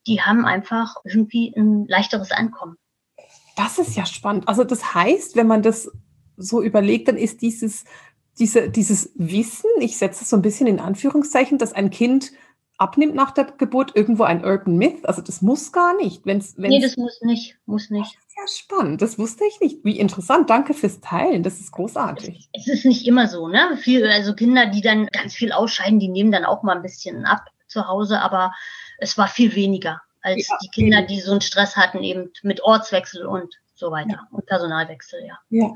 die 0.08 0.22
haben 0.22 0.46
einfach 0.46 0.96
irgendwie 1.06 1.54
ein 1.56 1.86
leichteres 1.88 2.32
Einkommen. 2.32 2.78
Das 3.56 3.78
ist 3.78 3.96
ja 3.96 4.06
spannend. 4.06 4.48
Also 4.48 4.64
das 4.64 4.94
heißt, 4.94 5.36
wenn 5.36 5.48
man 5.48 5.62
das 5.62 5.92
so 6.38 6.62
überlegt, 6.62 7.08
dann 7.08 7.18
ist 7.18 7.42
dieses, 7.42 7.86
diese, 8.40 8.70
dieses 8.70 9.12
Wissen, 9.16 9.70
ich 9.80 9.98
setze 9.98 10.24
es 10.24 10.30
so 10.30 10.36
ein 10.36 10.42
bisschen 10.42 10.68
in 10.68 10.80
Anführungszeichen, 10.80 11.58
dass 11.58 11.74
ein 11.74 11.90
Kind 11.90 12.32
abnimmt 12.78 13.16
nach 13.16 13.32
der 13.32 13.46
Geburt, 13.46 13.96
irgendwo 13.96 14.24
ein 14.24 14.44
Urban 14.44 14.78
Myth? 14.78 15.06
Also 15.06 15.22
das 15.22 15.42
muss 15.42 15.72
gar 15.72 15.96
nicht. 15.96 16.26
Wenn's, 16.26 16.56
wenn's 16.58 16.74
nee, 16.74 16.82
das 16.82 16.98
muss 16.98 17.22
nicht. 17.22 17.58
Muss 17.66 17.90
nicht. 17.90 18.16
Das 18.16 18.26
ist 18.26 18.36
ja 18.38 18.64
spannend. 18.66 19.02
Das 19.02 19.20
wusste 19.20 19.44
ich 19.46 19.60
nicht. 19.62 19.86
Wie 19.86 20.00
interessant. 20.00 20.50
Danke 20.50 20.74
fürs 20.74 21.00
Teilen. 21.00 21.44
Das 21.44 21.60
ist 21.60 21.72
großartig. 21.72 22.50
Es, 22.54 22.68
es 22.68 22.74
ist 22.74 22.86
nicht 22.86 23.08
immer 23.08 23.28
so, 23.28 23.48
ne? 23.48 23.78
Viel, 23.78 24.06
also 24.08 24.34
Kinder, 24.34 24.66
die 24.66 24.82
dann 24.82 25.08
ganz 25.08 25.36
viel 25.36 25.52
ausscheiden, 25.52 26.00
die 26.00 26.10
nehmen 26.10 26.32
dann 26.32 26.46
auch 26.46 26.64
mal 26.64 26.76
ein 26.76 26.82
bisschen 26.82 27.26
ab 27.26 27.46
zu 27.68 27.88
Hause, 27.88 28.20
aber 28.20 28.54
es 28.98 29.18
war 29.18 29.28
viel 29.28 29.56
weniger 29.56 30.02
als 30.24 30.48
ja, 30.48 30.58
die 30.64 30.70
Kinder, 30.70 31.04
die 31.04 31.20
so 31.20 31.32
einen 31.32 31.42
Stress 31.42 31.76
hatten, 31.76 32.02
eben 32.04 32.32
mit 32.42 32.64
Ortswechsel 32.64 33.26
und 33.26 33.54
so 33.76 33.92
weiter 33.92 34.12
ja. 34.12 34.28
und 34.32 34.46
Personalwechsel, 34.46 35.26
ja. 35.26 35.38
Ja. 35.50 35.76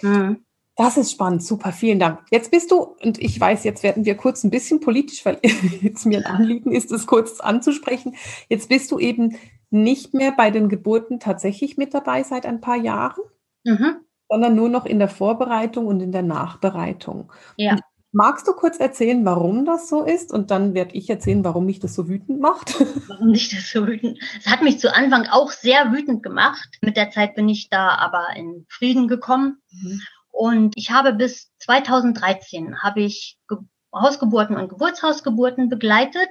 Mhm. 0.00 0.44
Das 0.74 0.96
ist 0.96 1.12
spannend, 1.12 1.44
super, 1.44 1.70
vielen 1.70 1.98
Dank. 1.98 2.20
Jetzt 2.30 2.50
bist 2.50 2.70
du, 2.70 2.96
und 3.02 3.18
ich 3.18 3.38
weiß, 3.38 3.62
jetzt 3.64 3.82
werden 3.82 4.06
wir 4.06 4.16
kurz 4.16 4.42
ein 4.42 4.50
bisschen 4.50 4.80
politisch, 4.80 5.24
weil 5.26 5.38
jetzt 5.82 6.06
mir 6.06 6.18
ein 6.18 6.26
Anliegen 6.26 6.72
ist, 6.72 6.90
es 6.90 7.06
kurz 7.06 7.40
anzusprechen. 7.40 8.16
Jetzt 8.48 8.70
bist 8.70 8.90
du 8.90 8.98
eben 8.98 9.36
nicht 9.70 10.14
mehr 10.14 10.32
bei 10.32 10.50
den 10.50 10.70
Geburten 10.70 11.20
tatsächlich 11.20 11.76
mit 11.76 11.92
dabei 11.92 12.22
seit 12.22 12.46
ein 12.46 12.62
paar 12.62 12.76
Jahren, 12.76 13.22
mhm. 13.64 13.96
sondern 14.30 14.54
nur 14.54 14.70
noch 14.70 14.86
in 14.86 14.98
der 14.98 15.08
Vorbereitung 15.08 15.86
und 15.86 16.00
in 16.00 16.12
der 16.12 16.22
Nachbereitung. 16.22 17.30
Ja. 17.56 17.76
Magst 18.12 18.46
du 18.46 18.52
kurz 18.52 18.78
erzählen, 18.78 19.24
warum 19.24 19.64
das 19.64 19.88
so 19.88 20.04
ist? 20.04 20.32
Und 20.32 20.50
dann 20.50 20.74
werde 20.74 20.94
ich 20.94 21.08
erzählen, 21.08 21.42
warum 21.44 21.66
mich 21.66 21.80
das 21.80 21.94
so 21.94 22.08
wütend 22.08 22.40
macht. 22.40 22.78
Warum 23.08 23.30
mich 23.30 23.48
das 23.48 23.70
so 23.70 23.86
wütend? 23.86 24.18
Es 24.38 24.46
hat 24.46 24.62
mich 24.62 24.78
zu 24.78 24.94
Anfang 24.94 25.26
auch 25.26 25.50
sehr 25.50 25.92
wütend 25.92 26.22
gemacht. 26.22 26.78
Mit 26.82 26.96
der 26.96 27.10
Zeit 27.10 27.34
bin 27.34 27.48
ich 27.48 27.70
da 27.70 27.96
aber 27.96 28.28
in 28.36 28.66
Frieden 28.68 29.08
gekommen. 29.08 29.58
Mhm. 29.70 30.00
Und 30.30 30.74
ich 30.76 30.90
habe 30.90 31.12
bis 31.12 31.50
2013 31.58 32.82
habe 32.82 33.00
ich 33.00 33.38
Ge 33.48 33.58
Hausgeburten 33.94 34.56
und 34.56 34.68
Geburtshausgeburten 34.68 35.68
begleitet. 35.68 36.30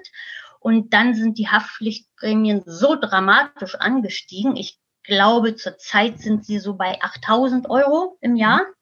Und 0.59 0.93
dann 0.93 1.13
sind 1.13 1.37
die 1.37 1.47
Haftpflichtprämien 1.47 2.63
so 2.65 2.95
dramatisch 2.95 3.75
angestiegen. 3.75 4.55
Ich 4.55 4.79
glaube, 5.03 5.55
zurzeit 5.55 6.19
sind 6.19 6.45
sie 6.45 6.59
so 6.59 6.75
bei 6.75 6.99
8000 7.01 7.69
Euro 7.69 8.17
im 8.21 8.35
Jahr. 8.35 8.61
Mhm. 8.61 8.80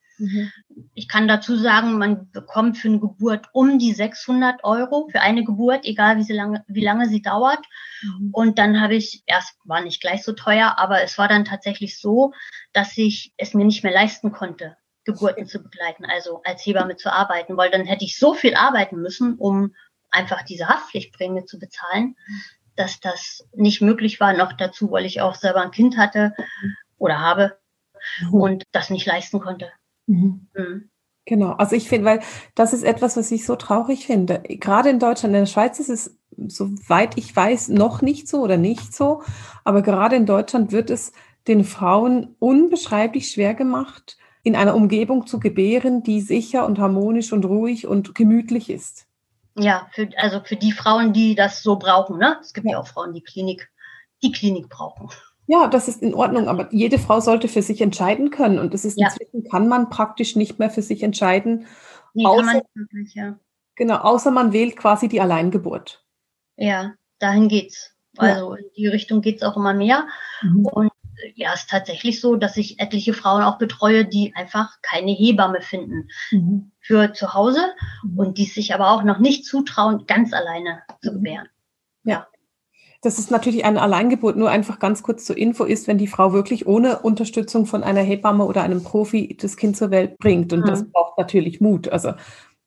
Ich 0.94 1.08
kann 1.08 1.28
dazu 1.28 1.56
sagen, 1.56 1.98
man 1.98 2.30
bekommt 2.32 2.78
für 2.78 2.90
eine 2.90 3.00
Geburt 3.00 3.48
um 3.54 3.80
die 3.80 3.94
600 3.94 4.64
Euro 4.64 5.08
für 5.12 5.22
eine 5.22 5.44
Geburt, 5.44 5.86
egal 5.86 6.18
wie, 6.18 6.24
sie 6.24 6.34
lange, 6.34 6.64
wie 6.68 6.84
lange 6.84 7.08
sie 7.08 7.22
dauert. 7.22 7.64
Mhm. 8.02 8.30
Und 8.32 8.60
dann 8.60 8.82
habe 8.82 8.96
ich, 8.96 9.24
erst 9.26 9.56
war 9.64 9.82
nicht 9.82 10.02
gleich 10.02 10.24
so 10.24 10.34
teuer, 10.34 10.76
aber 10.78 11.02
es 11.02 11.18
war 11.18 11.28
dann 11.28 11.46
tatsächlich 11.46 12.00
so, 12.00 12.34
dass 12.74 12.98
ich 12.98 13.34
es 13.38 13.54
mir 13.54 13.66
nicht 13.66 13.84
mehr 13.84 13.94
leisten 13.94 14.32
konnte, 14.32 14.78
Geburten 15.06 15.48
zu 15.48 15.60
begleiten, 15.64 16.06
also 16.06 16.42
als 16.44 16.66
Hebamme 16.66 16.98
zu 16.98 17.12
arbeiten, 17.12 17.58
weil 17.58 17.72
dann 17.72 17.86
hätte 17.86 18.06
ich 18.06 18.18
so 18.20 18.34
viel 18.34 18.56
arbeiten 18.56 18.98
müssen, 19.02 19.36
um 19.36 19.74
einfach 20.12 20.44
diese 20.44 20.68
Haftpflichtprämie 20.68 21.46
zu 21.46 21.60
bezahlen, 21.60 22.16
dass 22.76 23.00
das 23.00 23.48
nicht 23.54 23.82
möglich 23.82 24.20
war. 24.20 24.34
Noch 24.34 24.54
dazu, 24.54 24.92
weil 24.92 25.06
ich 25.06 25.22
auch 25.22 25.36
selber 25.36 25.62
ein 25.62 25.72
Kind 25.72 25.98
hatte 25.98 26.34
oder 26.98 27.20
habe. 27.20 27.58
mhm. 28.22 28.34
und 28.34 28.64
das 28.72 28.90
nicht 28.90 29.06
leisten 29.06 29.40
konnte. 29.40 29.72
Mhm. 30.10 30.48
Mhm. 30.56 30.90
Genau, 31.26 31.52
also 31.52 31.76
ich 31.76 31.88
finde, 31.88 32.06
weil 32.06 32.20
das 32.56 32.74
ist 32.74 32.84
etwas, 32.84 33.16
was 33.16 33.32
ich 33.32 33.46
so 33.46 33.56
traurig 33.56 34.08
finde. 34.08 34.42
Gerade 34.44 34.90
in 34.90 34.98
Deutschland, 34.98 35.36
in 35.36 35.42
der 35.42 35.46
Schweiz 35.46 35.80
ist 35.80 35.90
es, 35.90 36.18
soweit 36.48 37.18
ich 37.18 37.36
weiß, 37.36 37.70
noch 37.70 38.02
nicht 38.02 38.28
so 38.28 38.42
oder 38.42 38.58
nicht 38.58 38.96
so. 38.96 39.22
Aber 39.64 39.84
gerade 39.84 40.16
in 40.16 40.26
Deutschland 40.26 40.72
wird 40.72 40.90
es 40.90 41.14
den 41.48 41.64
Frauen 41.64 42.36
unbeschreiblich 42.40 43.30
schwer 43.30 43.54
gemacht, 43.54 44.18
in 44.42 44.56
einer 44.56 44.74
Umgebung 44.74 45.28
zu 45.28 45.40
gebären, 45.40 46.02
die 46.02 46.22
sicher 46.22 46.66
und 46.66 46.80
harmonisch 46.80 47.32
und 47.32 47.46
ruhig 47.46 47.86
und 47.86 48.16
gemütlich 48.16 48.72
ist. 48.72 49.06
Ja, 49.56 49.88
für, 49.92 50.10
also 50.18 50.42
für 50.44 50.56
die 50.56 50.72
Frauen, 50.72 51.14
die 51.14 51.36
das 51.36 51.62
so 51.62 51.76
brauchen. 51.76 52.18
Ne? 52.18 52.38
Es 52.42 52.54
gibt 52.54 52.66
ja, 52.66 52.74
ja 52.74 52.80
auch 52.80 52.88
Frauen, 52.88 53.14
die 53.14 53.22
Klinik, 53.22 53.70
die 54.24 54.32
Klinik 54.32 54.70
brauchen. 54.70 55.10
Ja, 55.52 55.68
das 55.68 55.88
ist 55.88 56.04
in 56.04 56.14
Ordnung, 56.14 56.48
aber 56.48 56.72
jede 56.72 57.00
Frau 57.00 57.22
sollte 57.22 57.48
für 57.48 57.64
sich 57.64 57.82
entscheiden 57.82 58.30
können. 58.30 58.60
Und 58.60 58.76
das 58.76 58.86
ist 58.86 59.00
ja. 59.00 59.08
inzwischen 59.08 59.50
kann 59.50 59.68
man 59.68 59.90
praktisch 59.90 60.36
nicht 60.36 60.60
mehr 60.60 60.70
für 60.70 60.84
sich 60.84 61.02
entscheiden. 61.02 61.66
Nee, 62.14 62.24
außer, 62.24 62.44
man 62.44 62.56
nicht 62.58 62.76
wirklich, 62.76 63.16
ja. 63.16 63.40
Genau, 63.74 63.96
außer 63.96 64.30
man 64.30 64.54
wählt 64.54 64.78
quasi 64.78 65.08
die 65.08 65.20
Alleingeburt. 65.20 66.06
Ja, 66.56 66.94
dahin 67.18 67.48
geht's. 67.48 67.96
Also 68.18 68.54
ja. 68.54 68.60
in 68.60 68.66
die 68.78 68.86
Richtung 68.86 69.22
geht's 69.22 69.42
auch 69.42 69.58
immer 69.58 69.74
mehr. 69.74 70.08
Mhm. 70.44 70.66
Und 70.68 70.92
ja, 71.34 71.52
ist 71.54 71.68
tatsächlich 71.68 72.22
so, 72.22 72.36
dass 72.36 72.56
ich 72.56 72.80
etliche 72.80 73.16
Frauen 73.16 73.42
auch 73.42 73.58
betreue, 73.58 74.06
die 74.06 74.36
einfach 74.36 74.80
keine 74.84 75.12
Hebamme 75.12 75.62
finden 75.62 76.10
mhm. 76.30 76.72
für 76.80 77.12
zu 77.14 77.34
Hause 77.34 77.74
mhm. 78.04 78.20
und 78.20 78.38
die 78.38 78.46
sich 78.46 78.76
aber 78.76 78.92
auch 78.92 79.02
noch 79.02 79.18
nicht 79.18 79.46
zutrauen, 79.46 80.06
ganz 80.06 80.32
alleine 80.32 80.84
zu 81.02 81.12
gebären. 81.12 81.50
Ja. 82.04 82.28
Das 83.02 83.18
ist 83.18 83.32
natürlich 83.32 83.64
eine 83.64 83.82
Alleingeburt, 83.82 84.36
nur 84.36 84.50
einfach 84.50 84.80
ganz 84.80 85.04
kurz 85.04 85.24
zur 85.24 85.38
Info 85.38 85.64
ist, 85.64 85.88
wenn 85.88 85.98
die 85.98 86.08
Frau 86.08 86.34
wirklich 86.34 86.68
ohne 86.68 87.00
Unterstützung 87.00 87.66
von 87.66 87.84
einer 87.84 88.02
Hebamme 88.02 88.44
oder 88.44 88.62
einem 88.62 88.84
Profi 88.84 89.38
das 89.40 89.56
Kind 89.56 89.78
zur 89.78 89.90
Welt 89.90 90.18
bringt. 90.18 90.52
Und 90.52 90.62
mhm. 90.62 90.66
das 90.66 90.90
braucht 90.90 91.18
natürlich 91.18 91.62
Mut. 91.62 91.88
Also 91.88 92.14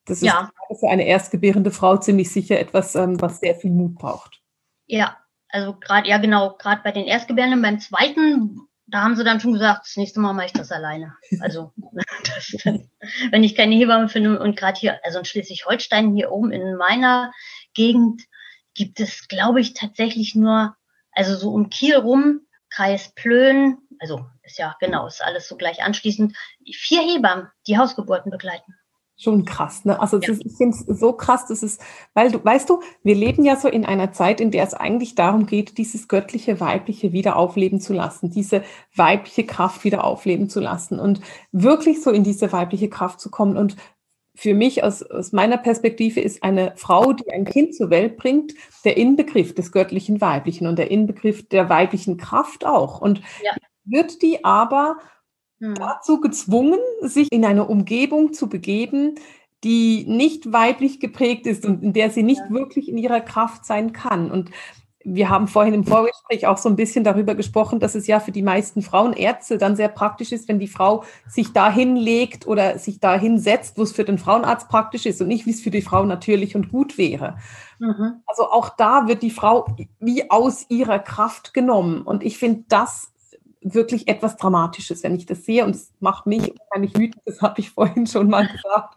das 0.07 0.19
ist 0.19 0.25
ja. 0.25 0.51
für 0.81 0.89
eine 0.89 1.07
erstgebärende 1.07 1.71
Frau 1.71 1.97
ziemlich 1.99 2.31
sicher 2.31 2.59
etwas, 2.59 2.95
ähm, 2.95 3.21
was 3.21 3.41
sehr 3.41 3.55
viel 3.55 3.71
Mut 3.71 3.95
braucht. 3.97 4.41
Ja, 4.87 5.17
also 5.49 5.75
gerade, 5.79 6.09
ja 6.09 6.19
genau, 6.19 6.57
gerade 6.59 6.81
bei 6.83 6.93
den 6.93 7.05
Erstgebärenden, 7.05 7.61
beim 7.61 7.79
zweiten, 7.79 8.59
da 8.87 9.03
haben 9.03 9.17
sie 9.17 9.25
dann 9.25 9.39
schon 9.39 9.53
gesagt, 9.53 9.83
das 9.85 9.97
nächste 9.97 10.21
Mal 10.21 10.33
mache 10.33 10.47
ich 10.47 10.53
das 10.53 10.73
alleine. 10.73 11.15
Also 11.41 11.73
das, 12.25 12.65
wenn 13.31 13.45
ich 13.45 13.55
keine 13.55 13.75
Hebamme 13.75 14.09
finde 14.09 14.41
und 14.41 14.57
gerade 14.57 14.81
hier, 14.81 15.05
also 15.05 15.19
in 15.19 15.25
Schleswig-Holstein 15.25 16.15
hier 16.15 16.33
oben 16.33 16.53
in 16.53 16.77
meiner 16.77 17.33
Gegend, 17.75 18.23
gibt 18.75 19.01
es, 19.01 19.29
glaube 19.29 19.61
ich, 19.61 19.75
tatsächlich 19.75 20.35
nur, 20.35 20.77
also 21.13 21.37
so 21.37 21.53
um 21.53 21.71
Kiel 21.71 21.97
rum, 21.97 22.41
Kreis 22.71 23.13
Plön, 23.15 23.79
also 23.99 24.25
ist 24.43 24.59
ja 24.59 24.75
genau, 24.81 25.07
ist 25.07 25.23
alles 25.23 25.49
so 25.49 25.57
gleich 25.57 25.83
anschließend, 25.83 26.37
vier 26.73 27.03
Hebammen, 27.03 27.49
die 27.67 27.79
Hausgeburten 27.79 28.31
begleiten. 28.31 28.75
Schon 29.23 29.45
krass, 29.45 29.85
ne? 29.85 30.01
Also 30.01 30.19
ja. 30.19 30.33
ist, 30.33 30.45
ich 30.45 30.57
finde 30.57 30.77
es 30.77 30.99
so 30.99 31.13
krass, 31.13 31.47
das 31.47 31.63
ist, 31.63 31.81
weil 32.13 32.33
du, 32.33 32.45
weißt 32.45 32.69
du, 32.69 32.83
wir 33.05 33.15
leben 33.15 33.45
ja 33.45 33.55
so 33.55 33.69
in 33.69 33.85
einer 33.85 34.11
Zeit, 34.11 34.41
in 34.41 34.51
der 34.51 34.65
es 34.65 34.75
eigentlich 34.75 35.15
darum 35.15 35.47
geht, 35.47 35.79
dieses 35.79 36.09
göttliche 36.09 36.59
Weibliche 36.59 37.13
wieder 37.13 37.37
aufleben 37.37 37.81
zu 37.81 37.93
lassen, 37.93 38.33
diese 38.33 38.65
weibliche 38.97 39.45
Kraft 39.45 39.85
wieder 39.85 40.03
aufleben 40.03 40.49
zu 40.49 40.59
lassen 40.59 40.99
und 40.99 41.21
wirklich 41.53 42.03
so 42.03 42.11
in 42.11 42.25
diese 42.25 42.51
weibliche 42.53 42.89
Kraft 42.89 43.21
zu 43.21 43.31
kommen. 43.31 43.57
Und 43.57 43.77
für 44.35 44.55
mich 44.55 44.83
aus, 44.83 45.03
aus 45.03 45.33
meiner 45.33 45.59
Perspektive 45.59 46.21
ist 46.21 46.43
eine 46.43 46.73
Frau, 46.77 47.13
die 47.13 47.31
ein 47.31 47.45
Kind 47.45 47.75
zur 47.75 47.91
Welt 47.91 48.17
bringt, 48.17 48.55
der 48.85 48.97
Inbegriff 48.97 49.55
des 49.55 49.73
göttlichen 49.73 50.21
Weiblichen 50.21 50.67
und 50.67 50.79
der 50.79 50.91
Inbegriff 50.91 51.49
der 51.49 51.69
weiblichen 51.69 52.17
Kraft 52.17 52.65
auch. 52.65 53.01
Und 53.01 53.21
ja. 53.45 53.53
wird 53.85 54.23
die 54.23 54.45
aber 54.45 54.97
hm. 55.61 55.75
dazu 55.75 56.21
gezwungen, 56.21 56.79
sich 57.03 57.31
in 57.31 57.45
eine 57.45 57.67
Umgebung 57.67 58.33
zu 58.33 58.49
begeben, 58.49 59.17
die 59.65 60.05
nicht 60.09 60.53
weiblich 60.53 60.99
geprägt 60.99 61.47
ist 61.47 61.65
und 61.65 61.83
in 61.83 61.93
der 61.93 62.11
sie 62.11 62.23
nicht 62.23 62.43
ja. 62.49 62.51
wirklich 62.51 62.89
in 62.89 62.99
ihrer 62.99 63.21
Kraft 63.21 63.65
sein 63.65 63.93
kann. 63.93 64.31
Und 64.31 64.51
wir 65.05 65.29
haben 65.29 65.49
vorhin 65.49 65.75
im 65.75 65.85
Vorgespräch 65.85 66.47
auch 66.47 66.59
so 66.59 66.69
ein 66.69 66.77
bisschen 66.77 67.05
darüber 67.05 67.35
gesprochen, 67.35 67.81
dass 67.81 67.95
es 67.95 68.07
ja 68.07 68.21
für 68.21 68.33
die 68.33 68.43
meisten 68.43 68.83
Frauenärzte 68.83 69.59
dann 69.59 69.77
sehr 69.77 69.89
praktisch 69.89 70.33
ist, 70.33 70.49
wenn 70.49 70.59
die 70.59 70.69
Frau 70.69 71.05
sich 71.29 71.53
dahin 71.53 71.97
legt 71.97 72.47
oder 72.47 72.79
sich 72.79 73.01
dahin 73.01 73.39
setzt, 73.39 73.79
wo 73.79 73.83
es 73.83 73.93
für 73.93 74.05
den 74.05 74.19
Frauenarzt 74.19 74.69
praktisch 74.69 75.07
ist 75.07 75.21
und 75.21 75.29
nicht, 75.29 75.47
wie 75.47 75.51
es 75.51 75.61
für 75.61 75.71
die 75.71 75.83
Frau 75.83 76.05
natürlich 76.05 76.57
und 76.57 76.71
gut 76.71 76.99
wäre. 76.99 77.37
Mhm. 77.79 78.23
Also 78.27 78.51
auch 78.51 78.71
da 78.71 79.09
wird 79.09 79.23
die 79.23 79.31
Frau 79.31 79.67
wie 79.99 80.31
aus 80.31 80.67
ihrer 80.69 80.99
Kraft 80.99 81.55
genommen. 81.55 82.03
Und 82.03 82.23
ich 82.23 82.39
finde 82.39 82.65
das 82.69 83.13
wirklich 83.61 84.09
etwas 84.09 84.37
Dramatisches, 84.37 85.03
wenn 85.03 85.15
ich 85.15 85.27
das 85.27 85.45
sehe. 85.45 85.65
Und 85.65 85.75
es 85.75 85.93
macht 86.01 86.27
mich 86.27 86.53
unheimlich 86.53 86.97
wütend, 86.97 87.23
das 87.25 87.41
habe 87.41 87.61
ich 87.61 87.71
vorhin 87.71 88.07
schon 88.07 88.29
mal 88.29 88.47
gesagt, 88.47 88.97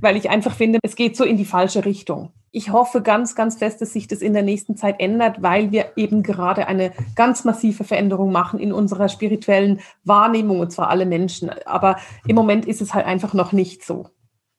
weil 0.00 0.16
ich 0.16 0.30
einfach 0.30 0.54
finde, 0.54 0.78
es 0.82 0.96
geht 0.96 1.16
so 1.16 1.24
in 1.24 1.36
die 1.36 1.44
falsche 1.44 1.84
Richtung 1.84 2.32
ich 2.50 2.70
hoffe 2.70 3.02
ganz, 3.02 3.34
ganz 3.34 3.58
fest, 3.58 3.80
dass 3.80 3.92
sich 3.92 4.08
das 4.08 4.20
in 4.20 4.32
der 4.32 4.42
nächsten 4.42 4.76
Zeit 4.76 4.96
ändert, 4.98 5.42
weil 5.42 5.70
wir 5.70 5.92
eben 5.96 6.22
gerade 6.22 6.66
eine 6.66 6.92
ganz 7.14 7.44
massive 7.44 7.84
Veränderung 7.84 8.32
machen 8.32 8.58
in 8.58 8.72
unserer 8.72 9.08
spirituellen 9.08 9.80
Wahrnehmung, 10.04 10.60
und 10.60 10.72
zwar 10.72 10.88
alle 10.88 11.06
Menschen. 11.06 11.50
Aber 11.66 11.98
im 12.26 12.34
Moment 12.34 12.66
ist 12.66 12.80
es 12.80 12.94
halt 12.94 13.06
einfach 13.06 13.34
noch 13.34 13.52
nicht 13.52 13.84
so. 13.84 14.10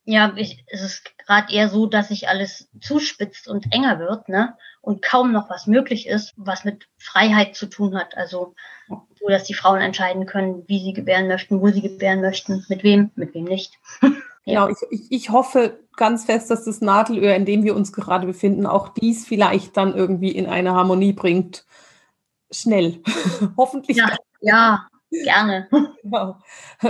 Ja, 0.05 0.33
ich, 0.37 0.63
es 0.67 0.81
ist 0.81 1.17
gerade 1.17 1.53
eher 1.53 1.69
so, 1.69 1.85
dass 1.85 2.09
sich 2.09 2.29
alles 2.29 2.69
zuspitzt 2.79 3.47
und 3.47 3.71
enger 3.73 3.99
wird, 3.99 4.29
ne? 4.29 4.55
Und 4.81 5.01
kaum 5.01 5.31
noch 5.31 5.49
was 5.49 5.67
möglich 5.67 6.07
ist, 6.07 6.33
was 6.37 6.63
mit 6.63 6.87
Freiheit 6.97 7.55
zu 7.55 7.67
tun 7.67 7.95
hat. 7.95 8.15
Also, 8.15 8.55
so 8.87 9.27
dass 9.27 9.43
die 9.43 9.53
Frauen 9.53 9.81
entscheiden 9.81 10.25
können, 10.25 10.63
wie 10.67 10.79
sie 10.79 10.93
gebären 10.93 11.27
möchten, 11.27 11.61
wo 11.61 11.67
sie 11.67 11.81
gebären 11.81 12.21
möchten, 12.21 12.65
mit 12.69 12.83
wem, 12.83 13.11
mit 13.15 13.33
wem 13.35 13.43
nicht. 13.43 13.77
Genau, 14.49 14.69
ich, 14.69 14.77
ich, 14.89 15.11
ich 15.11 15.29
hoffe 15.29 15.79
ganz 15.95 16.25
fest, 16.25 16.49
dass 16.49 16.65
das 16.65 16.81
Nadelöhr, 16.81 17.35
in 17.35 17.45
dem 17.45 17.63
wir 17.63 17.75
uns 17.75 17.91
gerade 17.93 18.25
befinden, 18.25 18.65
auch 18.65 18.89
dies 18.89 19.25
vielleicht 19.25 19.77
dann 19.77 19.95
irgendwie 19.95 20.31
in 20.31 20.45
eine 20.45 20.73
Harmonie 20.73 21.13
bringt. 21.13 21.65
Schnell. 22.51 23.01
Hoffentlich. 23.57 23.97
Ja, 23.97 24.15
ja, 24.41 24.87
gerne. 25.11 25.67
Genau. 26.03 26.37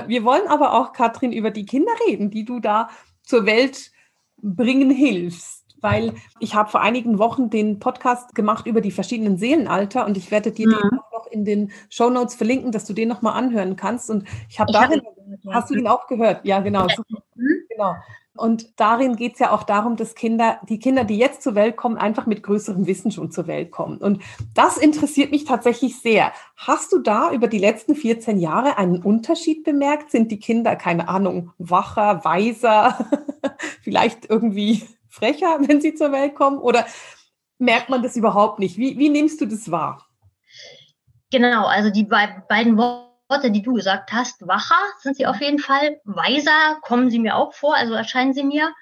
Wir 0.07 0.23
wollen 0.23 0.47
aber 0.47 0.73
auch, 0.73 0.93
Katrin, 0.93 1.33
über 1.33 1.51
die 1.51 1.65
Kinder 1.65 1.91
reden, 2.07 2.29
die 2.29 2.45
du 2.45 2.59
da 2.59 2.89
zur 3.23 3.45
Welt 3.45 3.91
bringen 4.37 4.91
hilfst 4.91 5.59
weil 5.81 6.13
ich 6.39 6.55
habe 6.55 6.69
vor 6.69 6.81
einigen 6.81 7.19
Wochen 7.19 7.49
den 7.49 7.79
Podcast 7.79 8.35
gemacht 8.35 8.65
über 8.67 8.81
die 8.81 8.91
verschiedenen 8.91 9.37
Seelenalter 9.37 10.05
und 10.05 10.17
ich 10.17 10.31
werde 10.31 10.51
dir 10.51 10.67
mhm. 10.67 10.73
den 10.73 10.99
noch 11.13 11.27
in 11.31 11.45
den 11.45 11.71
Show 11.89 12.09
Notes 12.09 12.35
verlinken, 12.35 12.71
dass 12.71 12.85
du 12.85 12.93
den 12.93 13.07
nochmal 13.07 13.33
anhören 13.33 13.75
kannst. 13.75 14.09
Und 14.09 14.27
ich 14.49 14.59
habe 14.59 14.71
darin, 14.71 15.01
hab 15.45 15.53
hast 15.53 15.69
du 15.69 15.75
ihn 15.75 15.87
auch 15.87 16.07
gehört? 16.07 16.45
Ja, 16.45 16.59
genau. 16.59 16.83
Mhm. 16.83 17.18
Genau. 17.79 17.95
Und 18.35 18.79
darin 18.79 19.15
geht 19.17 19.33
es 19.33 19.39
ja 19.39 19.51
auch 19.51 19.63
darum, 19.63 19.97
dass 19.97 20.15
Kinder, 20.15 20.59
die 20.69 20.79
Kinder, 20.79 21.03
die 21.03 21.17
jetzt 21.17 21.41
zur 21.41 21.55
Welt 21.55 21.75
kommen, 21.75 21.97
einfach 21.97 22.25
mit 22.25 22.41
größerem 22.41 22.87
Wissen 22.87 23.11
schon 23.11 23.31
zur 23.31 23.47
Welt 23.47 23.69
kommen. 23.71 23.97
Und 23.97 24.21
das 24.53 24.77
interessiert 24.77 25.31
mich 25.31 25.43
tatsächlich 25.43 25.99
sehr. 25.99 26.31
Hast 26.55 26.93
du 26.93 26.99
da 26.99 27.31
über 27.31 27.47
die 27.47 27.57
letzten 27.57 27.95
14 27.95 28.39
Jahre 28.39 28.77
einen 28.77 29.03
Unterschied 29.03 29.63
bemerkt? 29.65 30.11
Sind 30.11 30.31
die 30.31 30.39
Kinder, 30.39 30.77
keine 30.77 31.09
Ahnung, 31.09 31.51
wacher, 31.57 32.23
weiser, 32.23 32.97
vielleicht 33.81 34.29
irgendwie 34.29 34.87
frecher, 35.09 35.59
wenn 35.67 35.81
sie 35.81 35.95
zur 35.95 36.13
Welt 36.13 36.35
kommen? 36.35 36.59
Oder 36.59 36.85
merkt 37.57 37.89
man 37.89 38.03
das 38.03 38.15
überhaupt 38.15 38.59
nicht? 38.59 38.77
Wie, 38.77 38.97
wie 38.97 39.09
nimmst 39.09 39.41
du 39.41 39.47
das 39.47 39.69
wahr? 39.69 40.05
Genau, 41.31 41.65
also 41.65 41.89
die 41.89 42.05
be 42.05 42.17
beiden 42.47 42.77
Worte, 42.77 43.08
die 43.37 43.61
du 43.61 43.73
gesagt 43.73 44.11
hast, 44.11 44.45
wacher 44.47 44.79
sind 45.01 45.15
sie 45.15 45.27
auf 45.27 45.39
jeden 45.39 45.59
Fall, 45.59 46.01
weiser 46.03 46.79
kommen 46.81 47.09
sie 47.09 47.19
mir 47.19 47.35
auch 47.35 47.53
vor, 47.53 47.75
also 47.75 47.93
erscheinen 47.93 48.33
sie 48.33 48.43
mir. 48.43 48.73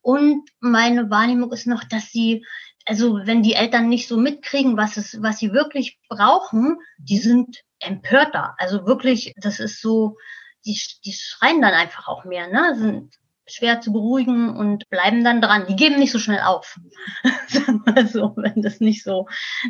Und 0.00 0.48
meine 0.60 1.10
Wahrnehmung 1.10 1.52
ist 1.52 1.66
noch, 1.66 1.84
dass 1.84 2.10
sie, 2.10 2.46
also 2.86 3.20
wenn 3.24 3.42
die 3.42 3.54
Eltern 3.54 3.88
nicht 3.88 4.08
so 4.08 4.16
mitkriegen, 4.16 4.76
was 4.76 4.96
es, 4.96 5.20
was 5.22 5.38
sie 5.38 5.52
wirklich 5.52 5.98
brauchen, 6.08 6.78
die 6.98 7.18
sind 7.18 7.58
empörter. 7.80 8.54
Also 8.58 8.86
wirklich, 8.86 9.34
das 9.36 9.60
ist 9.60 9.82
so, 9.82 10.16
die, 10.64 10.80
die 11.04 11.12
schreien 11.12 11.60
dann 11.60 11.74
einfach 11.74 12.08
auch 12.08 12.24
mehr, 12.24 12.48
ne? 12.48 12.76
Sind 12.76 13.14
schwer 13.46 13.80
zu 13.80 13.92
beruhigen 13.92 14.56
und 14.56 14.88
bleiben 14.90 15.24
dann 15.24 15.40
dran. 15.40 15.66
Die 15.68 15.76
geben 15.76 15.98
nicht 15.98 16.12
so 16.12 16.18
schnell 16.18 16.40
auf. 16.40 16.78
Sagen 17.48 17.82
so, 18.06 18.34
wenn 18.36 18.62
das 18.62 18.80
nicht 18.80 19.02
so, 19.02 19.26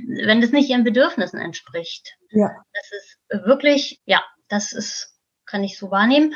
wenn 0.06 0.40
das 0.40 0.50
nicht 0.50 0.68
ihren 0.68 0.84
Bedürfnissen 0.84 1.40
entspricht. 1.40 2.16
Ja. 2.30 2.50
Das 2.74 2.92
ist 2.92 3.19
wirklich, 3.30 4.00
ja, 4.04 4.22
das 4.48 4.72
ist, 4.72 5.16
kann 5.46 5.64
ich 5.64 5.78
so 5.78 5.90
wahrnehmen. 5.90 6.34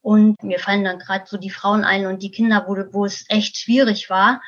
Und 0.00 0.42
mir 0.42 0.58
fallen 0.58 0.84
dann 0.84 0.98
gerade 0.98 1.24
so 1.26 1.38
die 1.38 1.50
Frauen 1.50 1.84
ein 1.84 2.06
und 2.06 2.22
die 2.22 2.30
Kinder, 2.30 2.66
wo, 2.68 2.76
wo 2.92 3.06
es 3.06 3.24
echt 3.28 3.56
schwierig 3.56 4.10
war, 4.10 4.42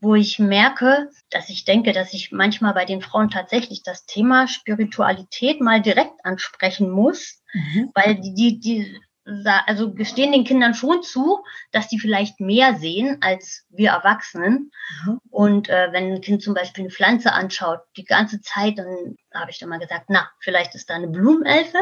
wo 0.00 0.14
ich 0.14 0.38
merke, 0.38 1.10
dass 1.30 1.48
ich 1.48 1.64
denke, 1.64 1.92
dass 1.92 2.12
ich 2.12 2.32
manchmal 2.32 2.74
bei 2.74 2.84
den 2.84 3.02
Frauen 3.02 3.30
tatsächlich 3.30 3.82
das 3.82 4.04
Thema 4.04 4.48
Spiritualität 4.48 5.60
mal 5.60 5.80
direkt 5.80 6.24
ansprechen 6.24 6.90
muss, 6.90 7.40
mhm. 7.52 7.90
weil 7.94 8.16
die, 8.16 8.34
die, 8.34 8.58
die 8.58 9.00
also 9.24 9.92
gestehen 9.94 10.32
den 10.32 10.44
Kindern 10.44 10.74
schon 10.74 11.02
zu, 11.02 11.44
dass 11.70 11.88
die 11.88 11.98
vielleicht 11.98 12.40
mehr 12.40 12.76
sehen 12.76 13.18
als 13.20 13.64
wir 13.70 13.90
Erwachsenen. 13.90 14.70
Mhm. 15.04 15.20
Und 15.30 15.68
äh, 15.68 15.92
wenn 15.92 16.12
ein 16.12 16.20
Kind 16.20 16.42
zum 16.42 16.54
Beispiel 16.54 16.84
eine 16.84 16.90
Pflanze 16.90 17.32
anschaut, 17.32 17.80
die 17.96 18.04
ganze 18.04 18.40
Zeit, 18.40 18.78
dann 18.78 19.16
habe 19.32 19.50
ich 19.50 19.58
dann 19.58 19.68
mal 19.68 19.78
gesagt, 19.78 20.06
na, 20.08 20.30
vielleicht 20.40 20.74
ist 20.74 20.90
da 20.90 20.94
eine 20.94 21.08
Blumenelfe. 21.08 21.78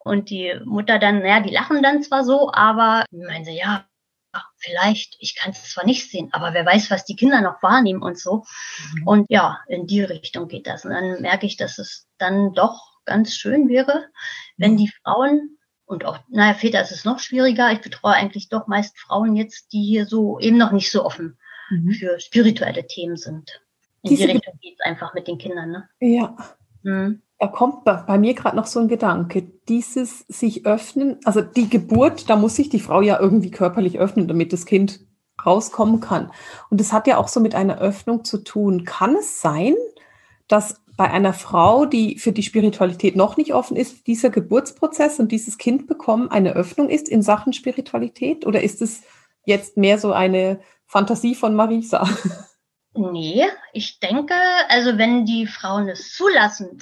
Und 0.00 0.30
die 0.30 0.54
Mutter 0.64 0.98
dann, 0.98 1.20
naja, 1.20 1.40
die 1.40 1.54
lachen 1.54 1.82
dann 1.82 2.02
zwar 2.02 2.24
so, 2.24 2.50
aber 2.52 3.04
meinen 3.12 3.44
sie, 3.44 3.56
ja, 3.56 3.86
vielleicht, 4.58 5.16
ich 5.20 5.34
kann 5.36 5.52
es 5.52 5.70
zwar 5.70 5.84
nicht 5.84 6.10
sehen, 6.10 6.28
aber 6.32 6.52
wer 6.52 6.66
weiß, 6.66 6.90
was 6.90 7.04
die 7.04 7.16
Kinder 7.16 7.40
noch 7.40 7.62
wahrnehmen 7.62 8.02
und 8.02 8.18
so. 8.18 8.44
Mhm. 8.94 9.06
Und 9.06 9.26
ja, 9.28 9.60
in 9.68 9.86
die 9.86 10.02
Richtung 10.02 10.48
geht 10.48 10.66
das. 10.66 10.84
Und 10.84 10.92
dann 10.92 11.22
merke 11.22 11.46
ich, 11.46 11.56
dass 11.56 11.78
es 11.78 12.06
dann 12.18 12.52
doch 12.52 12.98
ganz 13.04 13.34
schön 13.34 13.68
wäre, 13.68 14.06
wenn 14.56 14.72
mhm. 14.72 14.76
die 14.78 14.92
Frauen 15.02 15.55
und 15.86 16.04
auch, 16.04 16.18
naja, 16.28 16.54
Väter 16.54 16.82
ist 16.82 16.92
es 16.92 17.04
noch 17.04 17.20
schwieriger. 17.20 17.72
Ich 17.72 17.80
betreue 17.80 18.14
eigentlich 18.14 18.48
doch 18.48 18.66
meist 18.66 18.98
Frauen 18.98 19.36
jetzt, 19.36 19.72
die 19.72 19.82
hier 19.82 20.06
so 20.06 20.38
eben 20.40 20.58
noch 20.58 20.72
nicht 20.72 20.90
so 20.90 21.04
offen 21.04 21.38
mhm. 21.70 21.92
für 21.92 22.18
spirituelle 22.20 22.86
Themen 22.86 23.16
sind. 23.16 23.62
In 24.02 24.10
Diese 24.10 24.26
die 24.26 24.32
Richtung 24.32 24.54
geht 24.60 24.74
es 24.78 24.84
einfach 24.84 25.14
mit 25.14 25.28
den 25.28 25.38
Kindern, 25.38 25.70
ne? 25.70 25.88
Ja. 26.00 26.36
Mhm. 26.82 27.22
Da 27.38 27.48
kommt 27.48 27.84
bei, 27.84 27.94
bei 27.94 28.18
mir 28.18 28.34
gerade 28.34 28.56
noch 28.56 28.66
so 28.66 28.80
ein 28.80 28.88
Gedanke. 28.88 29.42
Dieses 29.68 30.20
sich 30.20 30.64
öffnen, 30.66 31.18
also 31.24 31.42
die 31.42 31.68
Geburt, 31.68 32.30
da 32.30 32.36
muss 32.36 32.56
sich 32.56 32.68
die 32.68 32.80
Frau 32.80 33.00
ja 33.02 33.20
irgendwie 33.20 33.50
körperlich 33.50 33.98
öffnen, 33.98 34.26
damit 34.26 34.52
das 34.52 34.64
Kind 34.64 35.00
rauskommen 35.44 36.00
kann. 36.00 36.32
Und 36.70 36.80
das 36.80 36.92
hat 36.92 37.06
ja 37.06 37.18
auch 37.18 37.28
so 37.28 37.40
mit 37.40 37.54
einer 37.54 37.78
Öffnung 37.78 38.24
zu 38.24 38.38
tun. 38.38 38.84
Kann 38.84 39.16
es 39.16 39.40
sein, 39.40 39.74
dass 40.48 40.80
bei 40.96 41.10
einer 41.10 41.34
Frau, 41.34 41.84
die 41.84 42.18
für 42.18 42.32
die 42.32 42.42
Spiritualität 42.42 43.16
noch 43.16 43.36
nicht 43.36 43.52
offen 43.52 43.76
ist, 43.76 44.06
dieser 44.06 44.30
Geburtsprozess 44.30 45.18
und 45.20 45.30
dieses 45.30 45.58
Kind 45.58 45.86
bekommen 45.86 46.30
eine 46.30 46.52
Öffnung 46.54 46.88
ist 46.88 47.08
in 47.08 47.22
Sachen 47.22 47.52
Spiritualität? 47.52 48.46
Oder 48.46 48.62
ist 48.62 48.80
es 48.80 49.02
jetzt 49.44 49.76
mehr 49.76 49.98
so 49.98 50.12
eine 50.12 50.60
Fantasie 50.86 51.34
von 51.34 51.54
Marisa? 51.54 52.08
Nee, 52.98 53.44
ich 53.74 54.00
denke, 54.00 54.34
also 54.68 54.96
wenn 54.96 55.26
die 55.26 55.46
Frauen 55.46 55.88
es 55.90 56.14
zulassen, 56.14 56.78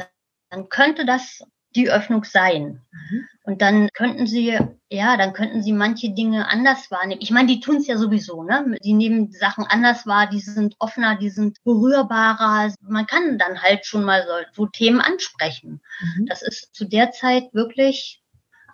dann 0.49 0.69
könnte 0.69 1.05
das 1.05 1.43
die 1.75 1.91
Öffnung 1.91 2.23
sein. 2.23 2.81
Mhm. 2.93 3.27
Und 3.47 3.61
dann 3.61 3.91
könnten 3.93 4.27
sie, 4.27 4.59
ja, 4.89 5.19
dann 5.19 5.35
könnten 5.35 5.63
sie 5.63 5.75
manche 5.75 6.15
Dinge 6.15 6.49
anders 6.49 6.91
wahrnehmen. 6.91 7.21
Ich 7.21 7.31
meine, 7.31 7.47
die 7.47 7.61
tun 7.61 7.77
es 7.77 7.87
ja 7.87 7.99
sowieso, 7.99 8.43
ne? 8.43 8.79
Die 8.83 8.95
nehmen 8.95 9.33
Sachen 9.33 9.65
anders 9.65 10.07
wahr, 10.07 10.27
die 10.27 10.41
sind 10.41 10.75
offener, 10.79 11.17
die 11.17 11.29
sind 11.29 11.63
berührbarer. 11.63 12.73
Man 12.81 13.07
kann 13.07 13.37
dann 13.39 13.61
halt 13.61 13.85
schon 13.85 14.03
mal 14.03 14.25
so, 14.27 14.65
so 14.65 14.67
Themen 14.67 15.03
ansprechen. 15.03 15.83
Mhm. 16.01 16.27
Das 16.27 16.41
ist 16.41 16.75
zu 16.75 16.87
der 16.87 17.11
Zeit 17.11 17.53
wirklich 17.53 18.23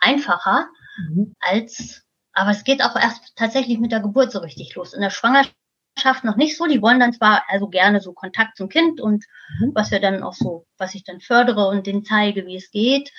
einfacher 0.01 0.69
mhm. 0.99 1.35
als, 1.41 2.05
aber 2.33 2.51
es 2.51 2.63
geht 2.63 2.85
auch 2.85 2.95
erst 2.95 3.35
tatsächlich 3.35 3.81
mit 3.81 3.91
der 3.91 4.01
Geburt 4.01 4.31
so 4.31 4.39
richtig 4.39 4.77
los. 4.77 4.95
In 4.95 5.01
der 5.01 5.11
Schwangerschaft 5.11 6.23
noch 6.23 6.37
nicht 6.37 6.57
so. 6.57 6.67
Die 6.67 6.81
wollen 6.81 7.01
dann 7.01 7.13
zwar 7.13 7.43
also 7.49 7.67
gerne 7.67 8.01
so 8.01 8.13
Kontakt 8.13 8.57
zum 8.57 8.69
Kind 8.69 9.01
und 9.01 9.25
mhm. 9.59 9.73
was 9.75 9.91
wir 9.91 10.01
dann 10.01 10.23
auch 10.23 10.35
so, 10.35 10.65
was 10.79 10.95
ich 10.95 11.03
dann 11.03 11.21
fördere 11.21 11.67
und 11.67 11.89
denen 11.89 12.05
zeige, 12.05 12.47
wie 12.47 12.57
es 12.57 12.71
geht. 12.71 13.11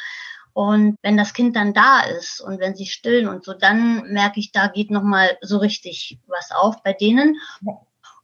Und 0.54 0.98
wenn 1.02 1.18
das 1.18 1.34
Kind 1.34 1.56
dann 1.56 1.74
da 1.74 2.02
ist 2.02 2.42
und 2.42 2.60
wenn 2.60 2.76
sie 2.76 2.86
stillen 2.86 3.28
und 3.28 3.44
so, 3.44 3.54
dann 3.54 4.12
merke 4.12 4.40
ich, 4.40 4.52
da 4.52 4.68
geht 4.68 4.92
nochmal 4.92 5.38
so 5.42 5.58
richtig 5.58 6.20
was 6.28 6.52
auf 6.52 6.84
bei 6.84 6.94
denen. 6.94 7.38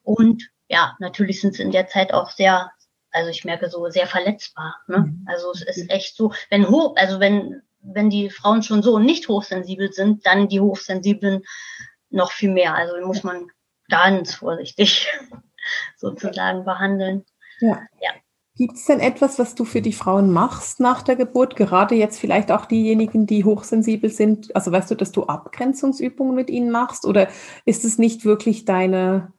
Und 0.03 0.49
ja, 0.67 0.95
natürlich 0.99 1.41
sind 1.41 1.55
sie 1.55 1.63
in 1.63 1.71
der 1.71 1.87
Zeit 1.87 2.13
auch 2.13 2.29
sehr, 2.29 2.71
also 3.11 3.29
ich 3.29 3.45
merke 3.45 3.69
so 3.69 3.89
sehr 3.89 4.07
verletzbar. 4.07 4.75
Ne? 4.87 4.99
Mhm. 4.99 5.25
Also 5.27 5.51
es 5.51 5.61
ist 5.61 5.89
echt 5.89 6.15
so, 6.15 6.33
wenn 6.49 6.67
hoch, 6.67 6.95
also 6.97 7.19
wenn, 7.19 7.61
wenn 7.81 8.09
die 8.09 8.29
Frauen 8.29 8.63
schon 8.63 8.83
so 8.83 8.99
nicht 8.99 9.27
hochsensibel 9.27 9.91
sind, 9.91 10.25
dann 10.25 10.49
die 10.49 10.59
Hochsensiblen 10.59 11.43
noch 12.09 12.31
viel 12.31 12.51
mehr. 12.51 12.75
Also 12.75 12.95
muss 13.05 13.23
man 13.23 13.49
ganz 13.89 14.35
vorsichtig 14.35 15.07
sozusagen 15.95 16.65
behandeln. 16.65 17.25
Ja. 17.59 17.81
ja. 18.01 18.11
Gibt 18.57 18.75
es 18.75 18.85
denn 18.85 18.99
etwas, 18.99 19.37
was 19.37 19.53
du 19.53 19.65
für 19.65 19.83
die 19.83 19.93
Frauen 19.93 20.31
machst 20.31 20.79
nach 20.79 21.03
der 21.03 21.15
Geburt? 21.15 21.55
Gerade 21.55 21.93
jetzt 21.93 22.19
vielleicht 22.19 22.51
auch 22.51 22.65
diejenigen, 22.65 23.27
die 23.27 23.43
hochsensibel 23.43 24.09
sind. 24.09 24.55
Also 24.55 24.71
weißt 24.71 24.89
du, 24.89 24.95
dass 24.95 25.11
du 25.11 25.25
Abgrenzungsübungen 25.25 26.33
mit 26.33 26.49
ihnen 26.49 26.71
machst 26.71 27.05
oder 27.05 27.27
ist 27.65 27.85
es 27.85 27.99
nicht 27.99 28.25
wirklich 28.25 28.65
deine, 28.65 29.31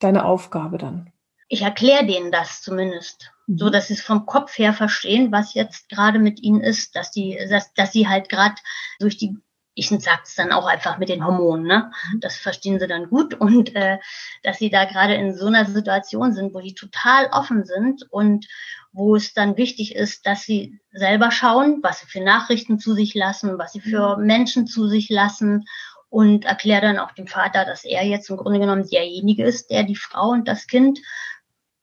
deine 0.00 0.26
Aufgabe 0.26 0.76
dann? 0.76 1.10
Ich 1.48 1.62
erkläre 1.62 2.04
denen 2.04 2.30
das 2.30 2.60
zumindest, 2.60 3.32
mhm. 3.46 3.56
so 3.56 3.70
dass 3.70 3.88
sie 3.88 3.94
es 3.94 4.02
vom 4.02 4.26
Kopf 4.26 4.58
her 4.58 4.74
verstehen, 4.74 5.32
was 5.32 5.54
jetzt 5.54 5.88
gerade 5.88 6.18
mit 6.18 6.42
ihnen 6.42 6.60
ist, 6.60 6.94
dass 6.94 7.10
die, 7.10 7.38
dass, 7.48 7.72
dass 7.72 7.92
sie 7.92 8.06
halt 8.06 8.28
gerade 8.28 8.56
durch 9.00 9.16
die 9.16 9.34
ich 9.78 9.88
sage 9.88 10.22
es 10.24 10.34
dann 10.34 10.52
auch 10.52 10.66
einfach 10.66 10.98
mit 10.98 11.08
den 11.08 11.24
Hormonen, 11.24 11.64
ne? 11.64 11.90
Mhm. 12.12 12.20
Das 12.20 12.36
verstehen 12.36 12.80
sie 12.80 12.88
dann 12.88 13.08
gut 13.08 13.34
und 13.34 13.74
äh, 13.76 13.98
dass 14.42 14.58
sie 14.58 14.70
da 14.70 14.84
gerade 14.84 15.14
in 15.14 15.36
so 15.36 15.46
einer 15.46 15.64
Situation 15.66 16.32
sind, 16.32 16.52
wo 16.52 16.60
die 16.60 16.74
total 16.74 17.26
offen 17.26 17.64
sind 17.64 18.02
und 18.10 18.46
wo 18.92 19.14
es 19.14 19.34
dann 19.34 19.56
wichtig 19.56 19.94
ist, 19.94 20.26
dass 20.26 20.42
sie 20.42 20.80
selber 20.92 21.30
schauen, 21.30 21.78
was 21.82 22.00
sie 22.00 22.06
für 22.06 22.20
Nachrichten 22.20 22.80
zu 22.80 22.94
sich 22.94 23.14
lassen, 23.14 23.58
was 23.58 23.72
sie 23.72 23.80
für 23.80 24.16
mhm. 24.16 24.26
Menschen 24.26 24.66
zu 24.66 24.88
sich 24.88 25.08
lassen 25.08 25.64
und 26.08 26.44
erkläre 26.44 26.82
dann 26.82 26.98
auch 26.98 27.12
dem 27.12 27.28
Vater, 27.28 27.64
dass 27.64 27.84
er 27.84 28.04
jetzt 28.04 28.30
im 28.30 28.36
Grunde 28.36 28.58
genommen 28.58 28.88
derjenige 28.88 29.44
ist, 29.44 29.70
der 29.70 29.84
die 29.84 29.96
Frau 29.96 30.30
und 30.30 30.48
das 30.48 30.66
Kind 30.66 30.98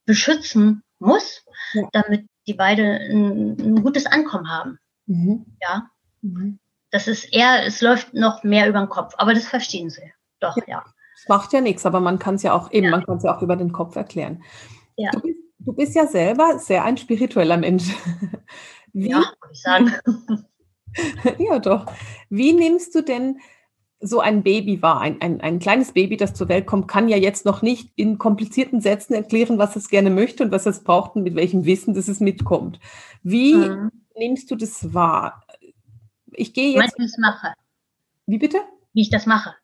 beschützen 0.06 0.84
muss, 1.00 1.46
ja. 1.74 1.88
damit 1.94 2.28
die 2.48 2.56
beide 2.56 2.84
ein, 2.84 3.58
ein 3.58 3.84
gutes 3.84 4.06
Ankommen 4.06 4.50
haben. 4.50 4.80
Mhm. 5.06 5.46
Ja. 5.62 5.90
Mhm. 6.22 6.60
Das 6.96 7.10
ist 7.10 7.26
eher, 7.34 7.66
es 7.66 7.82
läuft 7.82 8.14
noch 8.14 8.46
mehr 8.46 8.70
über 8.70 8.80
den 8.80 8.88
Kopf, 8.88 9.16
aber 9.18 9.34
das 9.34 9.46
verstehen 9.46 9.90
sie. 9.90 10.14
Doch, 10.40 10.56
ja. 10.56 10.64
ja. 10.66 10.84
Das 11.16 11.28
macht 11.28 11.52
ja 11.52 11.60
nichts, 11.60 11.86
aber 11.86 12.00
man 12.00 12.20
kann 12.20 12.36
es 12.36 12.44
ja 12.44 12.54
auch 12.54 12.72
eben, 12.72 12.86
ja. 12.86 12.92
man 12.92 13.06
kann 13.06 13.18
es 13.18 13.24
ja 13.24 13.36
auch 13.36 13.42
über 13.42 13.58
den 13.58 13.74
Kopf 13.74 13.98
erklären. 13.98 14.42
Ja. 14.96 15.12
Du, 15.12 15.20
bist, 15.20 15.40
du 15.60 15.74
bist 15.74 15.94
ja 15.94 16.08
selber 16.08 16.58
sehr 16.58 16.86
ein 16.86 16.96
spiritueller 16.96 17.58
Mensch. 17.58 17.84
Wie, 18.94 19.10
ja, 19.10 19.18
würde 19.18 19.52
ich 19.52 19.62
sagen. 19.62 19.94
ja, 21.38 21.60
doch. 21.60 21.86
Wie 22.30 22.54
nimmst 22.54 22.96
du 22.96 23.02
denn 23.02 23.40
so 24.00 24.22
ein 24.22 24.42
Baby 24.44 24.82
wahr? 24.82 25.02
Ein, 25.02 25.20
ein, 25.20 25.42
ein 25.42 25.60
kleines 25.60 25.92
Baby, 25.92 26.16
das 26.16 26.34
zur 26.34 26.48
Welt 26.48 26.66
kommt, 26.66 26.88
kann 26.88 27.10
ja 27.10 27.18
jetzt 27.18 27.44
noch 27.44 27.62
nicht 27.62 27.92
in 27.98 28.18
komplizierten 28.18 28.80
Sätzen 28.80 29.16
erklären, 29.16 29.58
was 29.58 29.76
es 29.76 29.90
gerne 29.90 30.12
möchte 30.12 30.46
und 30.46 30.52
was 30.54 30.66
es 30.66 30.82
braucht 30.82 31.18
und 31.18 31.24
mit 31.24 31.36
welchem 31.36 31.66
Wissen 31.66 31.94
dass 31.94 32.08
es 32.08 32.22
mitkommt. 32.22 32.80
Wie 33.22 33.54
mhm. 33.54 33.92
nimmst 34.16 34.50
du 34.50 34.56
das 34.56 34.94
wahr? 34.94 35.45
Ich 36.38 36.54
gehe 36.54 36.74
jetzt. 36.74 36.98
Wie 36.98 37.04
ich 37.04 37.12
das 37.12 37.18
mache. 37.18 37.54
Wie 38.26 38.38
bitte? 38.38 38.62
Wie 38.94 39.02
ich 39.02 39.10
das 39.10 39.26
mache. 39.26 39.56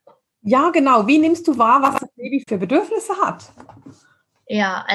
Ja, 0.41 0.69
genau. 0.71 1.07
Wie 1.07 1.17
nimmst 1.17 1.47
du 1.47 1.57
wahr, 1.57 1.81
was 1.81 1.99
das 1.99 2.11
Baby 2.15 2.43
für 2.47 2.57
Bedürfnisse 2.57 3.13
hat? 3.21 3.51
Ja, 4.47 4.85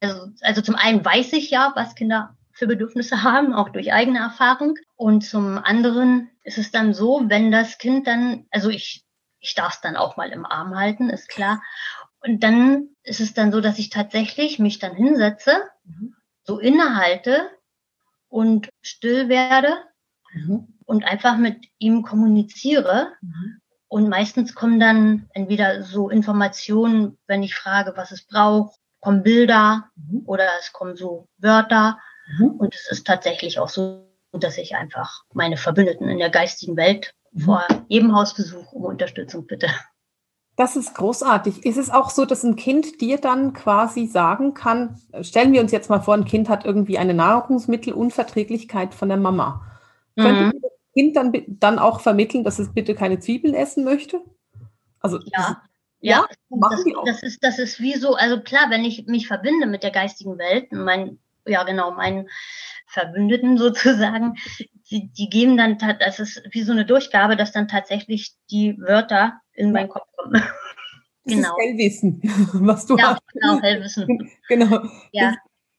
also, 0.00 0.28
also 0.42 0.60
zum 0.60 0.74
einen 0.74 1.04
weiß 1.04 1.32
ich 1.32 1.50
ja, 1.50 1.72
was 1.74 1.94
Kinder 1.94 2.36
für 2.52 2.66
Bedürfnisse 2.66 3.22
haben, 3.22 3.54
auch 3.54 3.70
durch 3.70 3.92
eigene 3.92 4.18
Erfahrung. 4.18 4.76
Und 4.96 5.22
zum 5.22 5.58
anderen 5.58 6.30
ist 6.44 6.58
es 6.58 6.70
dann 6.70 6.92
so, 6.92 7.22
wenn 7.24 7.50
das 7.50 7.78
Kind 7.78 8.06
dann, 8.06 8.46
also 8.50 8.68
ich, 8.68 9.04
ich 9.38 9.54
darf 9.54 9.74
es 9.74 9.80
dann 9.80 9.96
auch 9.96 10.16
mal 10.16 10.30
im 10.30 10.44
Arm 10.44 10.76
halten, 10.76 11.08
ist 11.08 11.28
klar. 11.28 11.62
Und 12.22 12.42
dann 12.42 12.90
ist 13.02 13.20
es 13.20 13.32
dann 13.32 13.52
so, 13.52 13.62
dass 13.62 13.78
ich 13.78 13.88
tatsächlich 13.88 14.58
mich 14.58 14.78
dann 14.78 14.94
hinsetze, 14.94 15.62
mhm. 15.84 16.14
so 16.44 16.58
innehalte 16.58 17.50
und 18.28 18.68
still 18.82 19.30
werde 19.30 19.78
mhm 20.34 20.68
und 20.90 21.04
einfach 21.04 21.36
mit 21.36 21.68
ihm 21.78 22.02
kommuniziere. 22.02 23.12
Mhm. 23.20 23.60
Und 23.86 24.08
meistens 24.08 24.56
kommen 24.56 24.80
dann 24.80 25.28
entweder 25.34 25.84
so 25.84 26.10
Informationen, 26.10 27.16
wenn 27.28 27.44
ich 27.44 27.54
frage, 27.54 27.92
was 27.94 28.10
es 28.10 28.26
braucht, 28.26 28.74
kommen 28.98 29.22
Bilder 29.22 29.84
mhm. 29.94 30.24
oder 30.26 30.46
es 30.58 30.72
kommen 30.72 30.96
so 30.96 31.28
Wörter. 31.38 31.96
Mhm. 32.36 32.50
Und 32.58 32.74
es 32.74 32.90
ist 32.90 33.06
tatsächlich 33.06 33.60
auch 33.60 33.68
so, 33.68 34.04
dass 34.32 34.58
ich 34.58 34.74
einfach 34.74 35.22
meine 35.32 35.56
Verbündeten 35.56 36.08
in 36.08 36.18
der 36.18 36.28
geistigen 36.28 36.76
Welt 36.76 37.14
mhm. 37.30 37.40
vor 37.42 37.64
jedem 37.86 38.12
Hausbesuch 38.12 38.72
um 38.72 38.82
Unterstützung 38.82 39.46
bitte. 39.46 39.68
Das 40.56 40.74
ist 40.74 40.96
großartig. 40.96 41.64
Ist 41.64 41.78
es 41.78 41.90
auch 41.90 42.10
so, 42.10 42.24
dass 42.24 42.42
ein 42.42 42.56
Kind 42.56 43.00
dir 43.00 43.18
dann 43.18 43.52
quasi 43.52 44.08
sagen 44.08 44.54
kann, 44.54 45.00
stellen 45.20 45.52
wir 45.52 45.60
uns 45.60 45.70
jetzt 45.70 45.88
mal 45.88 46.00
vor, 46.00 46.14
ein 46.14 46.24
Kind 46.24 46.48
hat 46.48 46.64
irgendwie 46.64 46.98
eine 46.98 47.14
Nahrungsmittelunverträglichkeit 47.14 48.92
von 48.92 49.08
der 49.08 49.18
Mama. 49.18 49.64
Mhm. 50.16 50.22
Könnte 50.22 50.59
Kind 51.00 51.16
dann, 51.16 51.32
dann 51.48 51.78
auch 51.78 52.00
vermitteln, 52.00 52.44
dass 52.44 52.58
es 52.58 52.74
bitte 52.74 52.94
keine 52.94 53.18
Zwiebeln 53.20 53.54
essen 53.54 53.84
möchte? 53.84 54.20
Also 55.00 55.18
ja. 55.24 55.62
Ja, 56.02 56.26
das, 56.50 56.84
das, 57.04 57.22
ist, 57.22 57.44
das 57.44 57.58
ist 57.58 57.80
wie 57.80 57.94
so, 57.94 58.14
also 58.14 58.40
klar, 58.40 58.66
wenn 58.70 58.84
ich 58.84 59.06
mich 59.06 59.26
verbinde 59.26 59.66
mit 59.66 59.82
der 59.82 59.90
geistigen 59.90 60.38
Welt, 60.38 60.72
mein, 60.72 61.18
ja 61.46 61.62
genau, 61.64 61.90
meinen 61.92 62.28
Verbündeten 62.86 63.56
sozusagen, 63.58 64.36
die, 64.90 65.10
die 65.10 65.30
geben 65.30 65.56
dann, 65.56 65.78
das 65.78 66.20
ist 66.20 66.42
wie 66.50 66.62
so 66.62 66.72
eine 66.72 66.84
Durchgabe, 66.84 67.36
dass 67.36 67.52
dann 67.52 67.68
tatsächlich 67.68 68.34
die 68.50 68.78
Wörter 68.78 69.40
in 69.54 69.72
meinen 69.72 69.88
Kopf 69.88 70.08
kommen. 70.16 70.42
Das 71.22 71.34
genau. 71.34 71.54
Hellwissen, 71.58 72.18
was 72.54 72.86
du 72.86 72.96
ja, 72.96 73.10
hast. 73.10 73.20
Genau, 73.34 73.60
Hellwissen. 73.60 74.30
Genau. 74.48 74.88
Ja. 75.12 75.34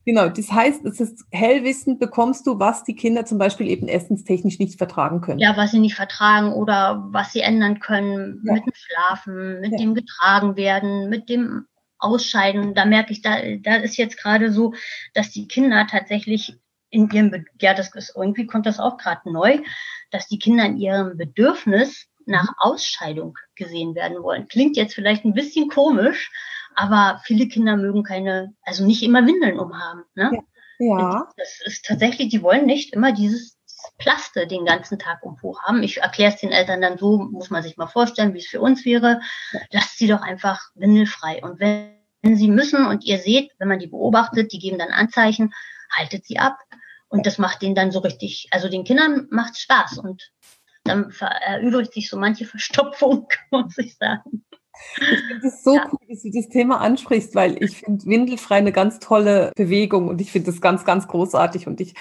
Genau, 0.06 0.30
das 0.30 0.52
heißt, 0.52 0.84
es 0.86 1.00
ist 1.00 1.26
Hellwissen 1.32 2.00
bekommst 2.00 2.48
du, 2.48 2.60
was 2.60 2.84
die 2.84 2.96
Kinder 2.96 3.26
zum 3.26 3.38
Beispiel 3.38 3.68
eben 3.68 3.88
essenstechnisch 3.88 4.58
nicht 4.58 4.78
vertragen 4.78 5.22
können. 5.22 5.40
Ja, 5.40 5.56
was 5.56 5.72
sie 5.72 5.80
nicht 5.80 5.96
vertragen 5.96 6.54
oder 6.54 7.08
was 7.12 7.34
sie 7.34 7.42
ändern 7.42 7.80
können 7.80 8.42
ja. 8.46 8.54
mit 8.54 8.66
dem 8.66 8.74
Schlafen, 8.74 9.62
mit 9.62 9.74
ja. 9.74 9.78
dem 9.78 9.94
getragen 9.94 10.56
werden, 10.56 11.10
mit 11.10 11.30
dem 11.30 11.68
Ausscheiden. 12.00 12.74
Da 12.74 12.86
merke 12.86 13.12
ich, 13.14 13.22
da, 13.22 13.38
da 13.62 13.76
ist 13.76 13.98
jetzt 13.98 14.18
gerade 14.18 14.52
so, 14.52 14.74
dass 15.14 15.30
die 15.30 15.48
Kinder 15.48 15.86
tatsächlich 15.90 16.56
in 16.90 17.10
ihrem, 17.12 17.46
ja, 17.62 17.76
das 17.76 17.94
ist, 17.94 18.14
irgendwie 18.16 18.48
kommt 18.48 18.66
das 18.66 18.80
auch 18.80 18.98
gerade 18.98 19.32
neu, 19.32 19.60
dass 20.10 20.28
die 20.28 20.40
Kinder 20.40 20.66
in 20.66 20.78
ihrem 20.78 21.16
Bedürfnis 21.16 22.08
nach. 22.26 22.50
Ausscheidung 22.58 23.38
gesehen 23.56 23.96
werden 23.96 24.22
wollen. 24.22 24.48
Klingt 24.48 24.78
jetzt 24.78 24.94
vielleicht 24.94 25.26
ein 25.26 25.34
bisschen 25.34 25.70
komisch, 25.70 26.32
aber 26.76 27.22
viele 27.24 27.48
Kinder 27.48 27.78
mögen 27.78 28.04
keine, 28.04 28.54
also 28.64 28.86
nicht 28.86 29.04
immer 29.04 29.26
Windeln 29.26 29.60
umhaben. 29.60 30.04
Ne? 30.16 30.32
Ja. 30.80 31.00
ja. 31.00 31.30
Das 31.38 31.60
ist 31.66 31.86
tatsächlich, 31.86 32.30
die 32.30 32.42
wollen 32.42 32.66
nicht 32.66 32.94
immer 32.94 33.12
dieses 33.12 33.58
Plaste 33.98 34.48
den 34.48 34.66
ganzen 34.66 35.00
Tag 35.00 35.24
um 35.24 35.42
hoch 35.42 35.62
haben. 35.64 35.84
Ich 35.84 35.98
erkläre 35.98 36.34
es 36.34 36.40
den 36.40 36.52
Eltern 36.52 36.82
dann 36.82 36.98
so, 36.98 37.18
muss 37.18 37.50
man 37.50 37.64
sich 37.64 37.78
mal 37.78 37.88
vorstellen, 37.88 38.34
wie 38.34 38.40
es 38.40 38.48
für 38.48 38.62
uns 38.62 38.86
wäre. 38.86 39.22
Lasst 39.72 39.98
sie 39.98 40.08
doch 40.08 40.22
einfach 40.22 40.60
windelfrei. 40.76 41.42
Und 41.44 41.60
wenn, 41.60 41.96
wenn 42.22 42.36
sie 42.36 42.48
müssen 42.48 42.86
und 42.86 43.04
ihr 43.06 43.20
seht, 43.20 43.52
wenn 43.60 43.68
man 43.68 43.80
die 43.80 43.88
beobachtet, 43.88 44.52
die 44.52 44.60
geben 44.60 44.78
dann 44.78 44.92
Anzeichen, 44.92 45.54
haltet 45.92 46.26
sie 46.26 46.40
ab. 46.40 46.58
Und 47.10 47.26
das 47.26 47.38
macht 47.38 47.62
denen 47.62 47.76
dann 47.76 47.92
so 47.92 48.00
richtig, 48.00 48.48
also 48.52 48.70
den 48.70 48.84
Kindern 48.86 49.28
macht 49.32 49.58
Spaß 49.60 49.98
und 49.98 50.32
dann 50.84 51.14
erübrigt 51.42 51.94
sich 51.94 52.10
so 52.10 52.18
manche 52.18 52.46
Verstopfung, 52.46 53.28
muss 53.52 53.78
ich 53.78 53.96
sagen. 53.98 54.46
Ich 54.98 55.20
finde 55.28 55.48
es 55.48 55.64
so 55.64 55.76
ja. 55.76 55.88
cool, 55.92 56.00
dass 56.10 56.22
du 56.24 56.32
das 56.32 56.50
Thema 56.50 56.82
ansprichst, 56.82 57.36
weil 57.36 57.62
ich 57.64 57.80
finde 57.80 58.06
Windelfrei 58.06 58.58
eine 58.58 58.72
ganz 58.72 59.00
tolle 59.00 59.52
Bewegung 59.56 60.08
und 60.08 60.22
ich 60.22 60.32
finde 60.32 60.52
das 60.52 60.62
ganz, 60.62 60.86
ganz 60.86 61.08
großartig 61.08 61.68
und 61.68 61.82
ich 61.82 61.94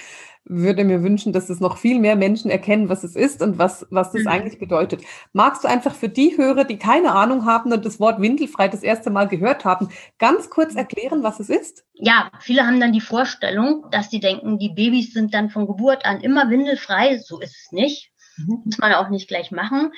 würde 0.43 0.83
mir 0.83 1.03
wünschen, 1.03 1.33
dass 1.33 1.49
es 1.49 1.59
noch 1.59 1.77
viel 1.77 1.99
mehr 1.99 2.15
Menschen 2.15 2.49
erkennen, 2.49 2.89
was 2.89 3.03
es 3.03 3.15
ist 3.15 3.41
und 3.41 3.59
was, 3.59 3.85
was 3.91 4.11
das 4.11 4.23
mhm. 4.23 4.27
eigentlich 4.27 4.59
bedeutet. 4.59 5.01
Magst 5.33 5.63
du 5.63 5.67
einfach 5.67 5.93
für 5.93 6.09
die 6.09 6.35
Hörer, 6.35 6.63
die 6.63 6.77
keine 6.77 7.13
Ahnung 7.13 7.45
haben 7.45 7.71
und 7.71 7.85
das 7.85 7.99
Wort 7.99 8.19
Windelfrei 8.21 8.67
das 8.67 8.81
erste 8.81 9.11
Mal 9.11 9.27
gehört 9.27 9.65
haben, 9.65 9.89
ganz 10.17 10.49
kurz 10.49 10.75
erklären, 10.75 11.23
was 11.23 11.39
es 11.39 11.49
ist? 11.49 11.85
Ja, 11.93 12.31
viele 12.39 12.65
haben 12.65 12.79
dann 12.79 12.93
die 12.93 13.01
Vorstellung, 13.01 13.85
dass 13.91 14.09
sie 14.09 14.19
denken, 14.19 14.57
die 14.57 14.69
Babys 14.69 15.13
sind 15.13 15.33
dann 15.33 15.51
von 15.51 15.67
Geburt 15.67 16.05
an 16.05 16.21
immer 16.21 16.49
windelfrei. 16.49 17.19
So 17.19 17.39
ist 17.39 17.55
es 17.65 17.71
nicht. 17.71 18.11
Mhm. 18.37 18.61
Muss 18.65 18.77
man 18.79 18.93
auch 18.93 19.09
nicht 19.09 19.27
gleich 19.27 19.51
machen. 19.51 19.91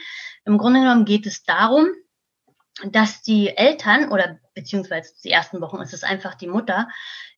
Im 0.45 0.57
Grunde 0.57 0.81
genommen 0.81 1.05
geht 1.05 1.25
es 1.25 1.43
darum, 1.43 1.87
dass 2.85 3.21
die 3.21 3.55
Eltern 3.55 4.11
oder 4.11 4.39
beziehungsweise 4.53 5.13
die 5.23 5.31
ersten 5.31 5.61
Wochen 5.61 5.81
ist 5.81 5.93
es 5.93 6.03
einfach 6.03 6.35
die 6.35 6.47
Mutter, 6.47 6.87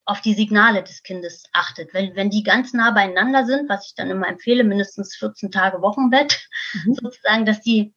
auf 0.05 0.21
die 0.21 0.35
Signale 0.35 0.83
des 0.83 1.03
Kindes 1.03 1.49
achtet. 1.51 1.93
Wenn, 1.93 2.15
wenn 2.15 2.29
die 2.29 2.43
ganz 2.43 2.73
nah 2.73 2.91
beieinander 2.91 3.45
sind, 3.45 3.67
was 3.67 3.87
ich 3.87 3.95
dann 3.95 4.11
immer 4.11 4.27
empfehle, 4.27 4.63
mindestens 4.63 5.15
14 5.15 5.51
Tage 5.51 5.81
Wochenbett, 5.81 6.47
mhm. 6.73 6.93
sozusagen, 7.01 7.45
dass 7.45 7.61
die 7.61 7.93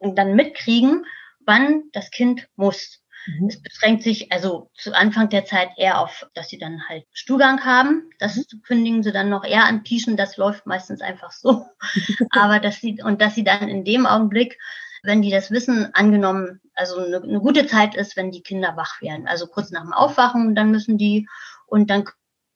dann 0.00 0.34
mitkriegen, 0.34 1.04
wann 1.44 1.84
das 1.92 2.10
Kind 2.10 2.48
muss. 2.56 3.00
Mhm. 3.26 3.48
Es 3.48 3.60
beschränkt 3.60 4.02
sich 4.02 4.32
also 4.32 4.70
zu 4.74 4.94
Anfang 4.94 5.28
der 5.28 5.44
Zeit 5.44 5.68
eher 5.76 6.00
auf, 6.00 6.26
dass 6.34 6.48
sie 6.48 6.58
dann 6.58 6.88
halt 6.88 7.04
Stuhlgang 7.12 7.62
haben. 7.64 8.10
Das 8.18 8.36
mhm. 8.36 8.62
kündigen 8.62 9.02
sie 9.02 9.12
dann 9.12 9.28
noch 9.28 9.44
eher 9.44 9.64
an 9.64 9.82
Pieschen. 9.82 10.16
Das 10.16 10.38
läuft 10.38 10.66
meistens 10.66 11.02
einfach 11.02 11.32
so. 11.32 11.66
Aber 12.30 12.58
dass 12.58 12.80
sie, 12.80 13.02
und 13.02 13.20
dass 13.20 13.34
sie 13.34 13.44
dann 13.44 13.68
in 13.68 13.84
dem 13.84 14.06
Augenblick 14.06 14.58
wenn 15.02 15.22
die 15.22 15.30
das 15.30 15.50
wissen, 15.50 15.90
angenommen, 15.94 16.60
also 16.74 16.98
eine, 16.98 17.22
eine 17.22 17.40
gute 17.40 17.66
Zeit 17.66 17.94
ist, 17.94 18.16
wenn 18.16 18.30
die 18.30 18.42
Kinder 18.42 18.76
wach 18.76 19.00
werden. 19.00 19.28
Also 19.28 19.46
kurz 19.46 19.70
nach 19.70 19.82
dem 19.82 19.92
Aufwachen, 19.92 20.54
dann 20.54 20.70
müssen 20.70 20.98
die 20.98 21.28
und 21.66 21.90
dann 21.90 22.04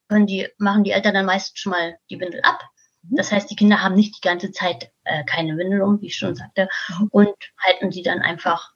können 0.09 0.27
die, 0.27 0.49
machen 0.59 0.85
die 0.85 0.91
Eltern 0.91 1.15
dann 1.15 1.27
meist 1.27 1.59
schon 1.59 1.73
mal 1.73 1.97
die 2.11 2.21
Windel 2.21 2.41
ab. 2.43 2.63
Mhm. 3.03 3.17
Das 3.17 3.33
heißt, 3.33 3.51
die 3.51 3.57
Kinder 3.57 3.83
haben 3.83 3.95
nicht 3.95 4.17
die 4.17 4.27
ganze 4.27 4.53
Zeit 4.53 4.91
äh, 5.05 5.25
keine 5.25 5.57
Windel 5.57 5.83
um, 5.83 6.01
wie 6.01 6.07
ich 6.07 6.17
schon 6.17 6.35
sagte, 6.35 6.69
mhm. 6.89 7.09
und 7.11 7.35
halten 7.65 7.91
sie 7.91 8.03
dann 8.03 8.21
einfach 8.21 8.75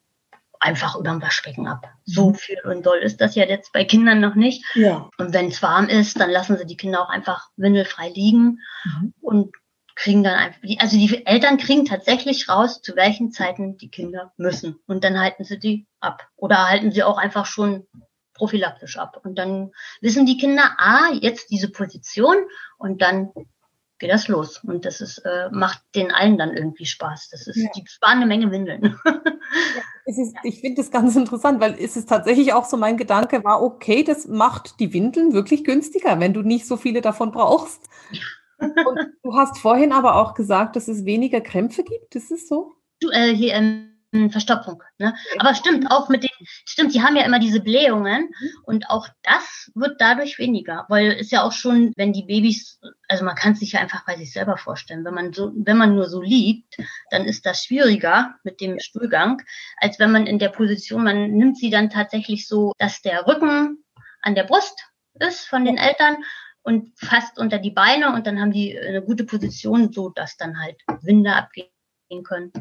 einfach 0.60 0.96
überm 0.96 1.22
Waschbecken 1.22 1.66
ab. 1.68 1.88
So 2.04 2.30
mhm. 2.30 2.34
viel 2.34 2.58
und 2.64 2.84
doll 2.84 2.98
ist 2.98 3.20
das 3.20 3.34
ja 3.34 3.44
jetzt 3.44 3.72
bei 3.72 3.84
Kindern 3.84 4.20
noch 4.20 4.34
nicht. 4.34 4.64
Ja. 4.74 5.08
Und 5.18 5.32
wenn 5.32 5.48
es 5.48 5.62
warm 5.62 5.88
ist, 5.88 6.18
dann 6.18 6.30
lassen 6.30 6.58
sie 6.58 6.66
die 6.66 6.76
Kinder 6.76 7.02
auch 7.02 7.10
einfach 7.10 7.48
windelfrei 7.56 8.08
liegen 8.08 8.60
mhm. 8.84 9.14
und 9.20 9.54
kriegen 9.98 10.22
dann 10.22 10.34
einfach, 10.34 10.60
also 10.78 10.96
die 10.96 11.26
Eltern 11.26 11.58
kriegen 11.58 11.84
tatsächlich 11.84 12.48
raus, 12.48 12.80
zu 12.80 12.94
welchen 12.94 13.32
Zeiten 13.32 13.76
die 13.78 13.90
Kinder 13.90 14.32
müssen. 14.36 14.78
Und 14.86 15.02
dann 15.02 15.18
halten 15.18 15.42
sie 15.42 15.58
die 15.58 15.88
ab. 15.98 16.28
Oder 16.36 16.68
halten 16.68 16.92
sie 16.92 17.02
auch 17.02 17.18
einfach 17.18 17.46
schon 17.46 17.86
prophylaktisch 18.34 18.96
ab. 18.96 19.20
Und 19.24 19.36
dann 19.36 19.72
wissen 20.00 20.24
die 20.24 20.36
Kinder, 20.36 20.76
ah, 20.78 21.10
jetzt 21.20 21.50
diese 21.50 21.68
Position 21.68 22.36
und 22.78 23.02
dann 23.02 23.32
geht 23.98 24.12
das 24.12 24.28
los. 24.28 24.62
Und 24.62 24.84
das 24.84 25.00
ist, 25.00 25.18
äh, 25.18 25.48
macht 25.50 25.82
den 25.96 26.12
allen 26.12 26.38
dann 26.38 26.56
irgendwie 26.56 26.86
Spaß. 26.86 27.30
Das 27.32 27.48
ist, 27.48 27.56
ja. 27.56 27.68
die 27.74 27.82
sparen 27.88 28.18
eine 28.18 28.26
Menge 28.26 28.52
Windeln. 28.52 28.96
Es 30.10 30.16
ist, 30.16 30.34
ich 30.42 30.62
finde 30.62 30.80
das 30.80 30.90
ganz 30.90 31.16
interessant, 31.16 31.60
weil 31.60 31.74
es 31.78 31.94
ist 31.94 32.08
tatsächlich 32.08 32.54
auch 32.54 32.64
so 32.64 32.78
mein 32.78 32.96
Gedanke 32.96 33.44
war, 33.44 33.62
okay, 33.62 34.04
das 34.04 34.26
macht 34.26 34.80
die 34.80 34.94
Windeln 34.94 35.34
wirklich 35.34 35.64
günstiger, 35.64 36.18
wenn 36.18 36.32
du 36.32 36.40
nicht 36.40 36.66
so 36.66 36.78
viele 36.78 37.02
davon 37.02 37.30
brauchst. 37.30 37.90
Und 38.58 38.98
du 39.22 39.34
hast 39.34 39.58
vorhin 39.58 39.92
aber 39.92 40.16
auch 40.16 40.34
gesagt, 40.34 40.76
dass 40.76 40.88
es 40.88 41.04
weniger 41.04 41.40
Krämpfe 41.40 41.84
gibt. 41.84 42.14
Ist 42.16 42.30
es 42.30 42.48
so? 42.48 42.72
Du, 43.00 43.10
äh, 43.10 43.34
hier, 43.34 43.54
ähm, 43.54 43.98
Verstopfung. 44.30 44.82
Ne? 44.98 45.14
Aber 45.38 45.54
stimmt, 45.54 45.90
auch 45.90 46.08
mit 46.08 46.22
den, 46.22 46.30
stimmt, 46.64 46.94
die 46.94 47.02
haben 47.02 47.16
ja 47.16 47.24
immer 47.24 47.38
diese 47.38 47.60
Blähungen 47.60 48.30
und 48.64 48.88
auch 48.88 49.06
das 49.22 49.70
wird 49.74 50.00
dadurch 50.00 50.38
weniger, 50.38 50.86
weil 50.88 51.12
es 51.12 51.30
ja 51.30 51.42
auch 51.42 51.52
schon, 51.52 51.92
wenn 51.96 52.14
die 52.14 52.24
Babys, 52.24 52.80
also 53.08 53.24
man 53.24 53.34
kann 53.34 53.52
es 53.52 53.60
sich 53.60 53.72
ja 53.72 53.80
einfach 53.80 54.06
bei 54.06 54.16
sich 54.16 54.32
selber 54.32 54.56
vorstellen, 54.56 55.04
wenn 55.04 55.14
man 55.14 55.32
so, 55.32 55.52
wenn 55.54 55.76
man 55.76 55.94
nur 55.94 56.08
so 56.08 56.22
liegt, 56.22 56.78
dann 57.10 57.26
ist 57.26 57.44
das 57.44 57.64
schwieriger 57.64 58.34
mit 58.44 58.60
dem 58.60 58.78
Stuhlgang, 58.80 59.42
als 59.76 59.98
wenn 59.98 60.10
man 60.10 60.26
in 60.26 60.38
der 60.38 60.48
Position, 60.48 61.04
man 61.04 61.30
nimmt 61.30 61.58
sie 61.58 61.70
dann 61.70 61.90
tatsächlich 61.90 62.48
so, 62.48 62.72
dass 62.78 63.02
der 63.02 63.26
Rücken 63.26 63.84
an 64.22 64.34
der 64.34 64.44
Brust 64.44 64.86
ist 65.20 65.46
von 65.46 65.64
den 65.64 65.76
Eltern 65.76 66.16
und 66.68 66.92
fast 66.98 67.38
unter 67.38 67.58
die 67.58 67.70
Beine 67.70 68.12
und 68.14 68.26
dann 68.26 68.38
haben 68.38 68.52
die 68.52 68.78
eine 68.78 69.00
gute 69.00 69.24
Position, 69.24 69.90
so 69.90 70.10
dass 70.10 70.36
dann 70.36 70.60
halt 70.60 70.76
Winde 71.00 71.34
abgehen 71.34 71.70
können. 72.22 72.52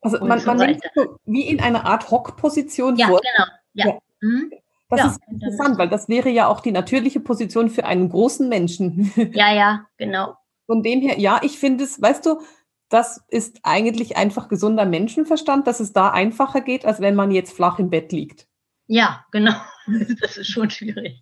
Also 0.00 0.24
man, 0.24 0.40
so 0.40 0.46
man 0.46 0.56
nimmt 0.56 0.80
so 0.94 1.18
wie 1.26 1.42
in 1.42 1.60
einer 1.60 1.84
Art 1.84 2.10
Hockposition 2.10 2.96
ja, 2.96 3.08
vor. 3.08 3.20
Genau. 3.20 3.50
Ja, 3.74 3.86
ja. 3.88 3.98
Mhm. 4.22 4.52
Das 4.88 5.00
ja, 5.00 5.06
ist 5.08 5.20
interessant, 5.30 5.76
weil 5.76 5.90
das 5.90 6.08
wäre 6.08 6.30
ja 6.30 6.46
auch 6.46 6.60
die 6.60 6.72
natürliche 6.72 7.20
Position 7.20 7.68
für 7.68 7.84
einen 7.84 8.08
großen 8.08 8.48
Menschen. 8.48 9.12
Ja, 9.34 9.52
ja, 9.52 9.86
genau. 9.98 10.34
Von 10.64 10.82
dem 10.82 11.02
her, 11.02 11.18
ja, 11.20 11.40
ich 11.42 11.58
finde 11.58 11.84
es, 11.84 12.00
weißt 12.00 12.24
du, 12.24 12.40
das 12.88 13.22
ist 13.28 13.60
eigentlich 13.64 14.16
einfach 14.16 14.48
gesunder 14.48 14.86
Menschenverstand, 14.86 15.66
dass 15.66 15.80
es 15.80 15.92
da 15.92 16.10
einfacher 16.10 16.62
geht, 16.62 16.86
als 16.86 17.00
wenn 17.00 17.14
man 17.14 17.30
jetzt 17.30 17.52
flach 17.52 17.78
im 17.78 17.90
Bett 17.90 18.12
liegt. 18.12 18.46
Ja, 18.86 19.26
genau. 19.30 19.54
Das 20.22 20.38
ist 20.38 20.48
schon 20.48 20.70
schwierig. 20.70 21.20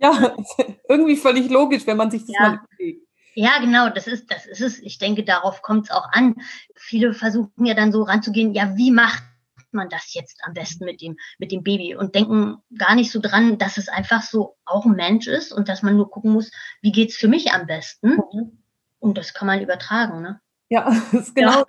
Ja, 0.00 0.34
irgendwie 0.88 1.16
völlig 1.16 1.50
logisch, 1.50 1.86
wenn 1.86 1.96
man 1.96 2.10
sich 2.10 2.22
das 2.22 2.34
ja. 2.34 2.40
mal 2.40 2.60
überlegt. 2.78 3.06
Ja, 3.34 3.58
genau, 3.60 3.88
das 3.88 4.06
ist, 4.06 4.30
das 4.30 4.46
ist 4.46 4.60
es. 4.60 4.78
Ich 4.80 4.98
denke, 4.98 5.24
darauf 5.24 5.62
kommt 5.62 5.84
es 5.84 5.90
auch 5.90 6.10
an. 6.12 6.34
Viele 6.74 7.14
versuchen 7.14 7.64
ja 7.64 7.74
dann 7.74 7.92
so 7.92 8.02
ranzugehen, 8.02 8.54
ja, 8.54 8.76
wie 8.76 8.90
macht 8.90 9.22
man 9.72 9.88
das 9.88 10.14
jetzt 10.14 10.40
am 10.42 10.52
besten 10.52 10.84
mit 10.84 11.00
dem, 11.00 11.16
mit 11.38 11.52
dem 11.52 11.62
Baby 11.62 11.94
und 11.94 12.14
denken 12.16 12.56
gar 12.76 12.96
nicht 12.96 13.12
so 13.12 13.20
dran, 13.20 13.56
dass 13.56 13.76
es 13.76 13.88
einfach 13.88 14.22
so 14.22 14.56
auch 14.64 14.84
ein 14.84 14.96
Mensch 14.96 15.28
ist 15.28 15.52
und 15.52 15.68
dass 15.68 15.82
man 15.82 15.96
nur 15.96 16.10
gucken 16.10 16.32
muss, 16.32 16.50
wie 16.82 16.90
geht's 16.90 17.16
für 17.16 17.28
mich 17.28 17.52
am 17.52 17.66
besten? 17.66 18.16
Mhm. 18.16 18.58
Und 18.98 19.16
das 19.16 19.32
kann 19.32 19.46
man 19.46 19.62
übertragen, 19.62 20.22
ne? 20.22 20.40
Ja, 20.68 20.84
das 21.12 21.28
ist 21.28 21.34
genau. 21.34 21.64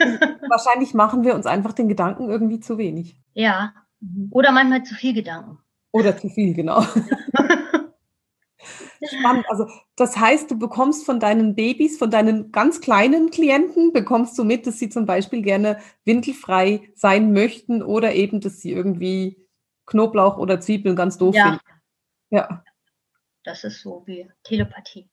Ja. 0.00 0.18
Wahrscheinlich 0.48 0.94
machen 0.94 1.22
wir 1.22 1.34
uns 1.34 1.46
einfach 1.46 1.72
den 1.72 1.88
Gedanken 1.88 2.28
irgendwie 2.28 2.58
zu 2.58 2.76
wenig. 2.76 3.16
Ja. 3.34 3.72
Mhm. 4.00 4.28
Oder 4.32 4.50
manchmal 4.50 4.82
zu 4.82 4.94
viel 4.94 5.14
Gedanken. 5.14 5.58
Oder 5.92 6.16
zu 6.18 6.28
viel, 6.28 6.54
genau. 6.54 6.84
Spannend. 9.06 9.44
Also 9.48 9.66
das 9.96 10.16
heißt, 10.16 10.50
du 10.50 10.58
bekommst 10.58 11.04
von 11.04 11.20
deinen 11.20 11.54
Babys, 11.54 11.98
von 11.98 12.10
deinen 12.10 12.52
ganz 12.52 12.80
kleinen 12.80 13.30
Klienten, 13.30 13.92
bekommst 13.92 14.38
du 14.38 14.44
mit, 14.44 14.66
dass 14.66 14.78
sie 14.78 14.88
zum 14.88 15.06
Beispiel 15.06 15.42
gerne 15.42 15.78
windelfrei 16.04 16.90
sein 16.94 17.32
möchten 17.32 17.82
oder 17.82 18.14
eben, 18.14 18.40
dass 18.40 18.60
sie 18.60 18.72
irgendwie 18.72 19.44
Knoblauch 19.86 20.38
oder 20.38 20.60
Zwiebeln 20.60 20.96
ganz 20.96 21.18
doof 21.18 21.34
ja. 21.34 21.44
finden. 21.44 21.64
Ja. 22.30 22.64
Das 23.44 23.62
ist 23.62 23.82
so 23.82 24.02
wie 24.06 24.26
Telepathie. 24.42 25.10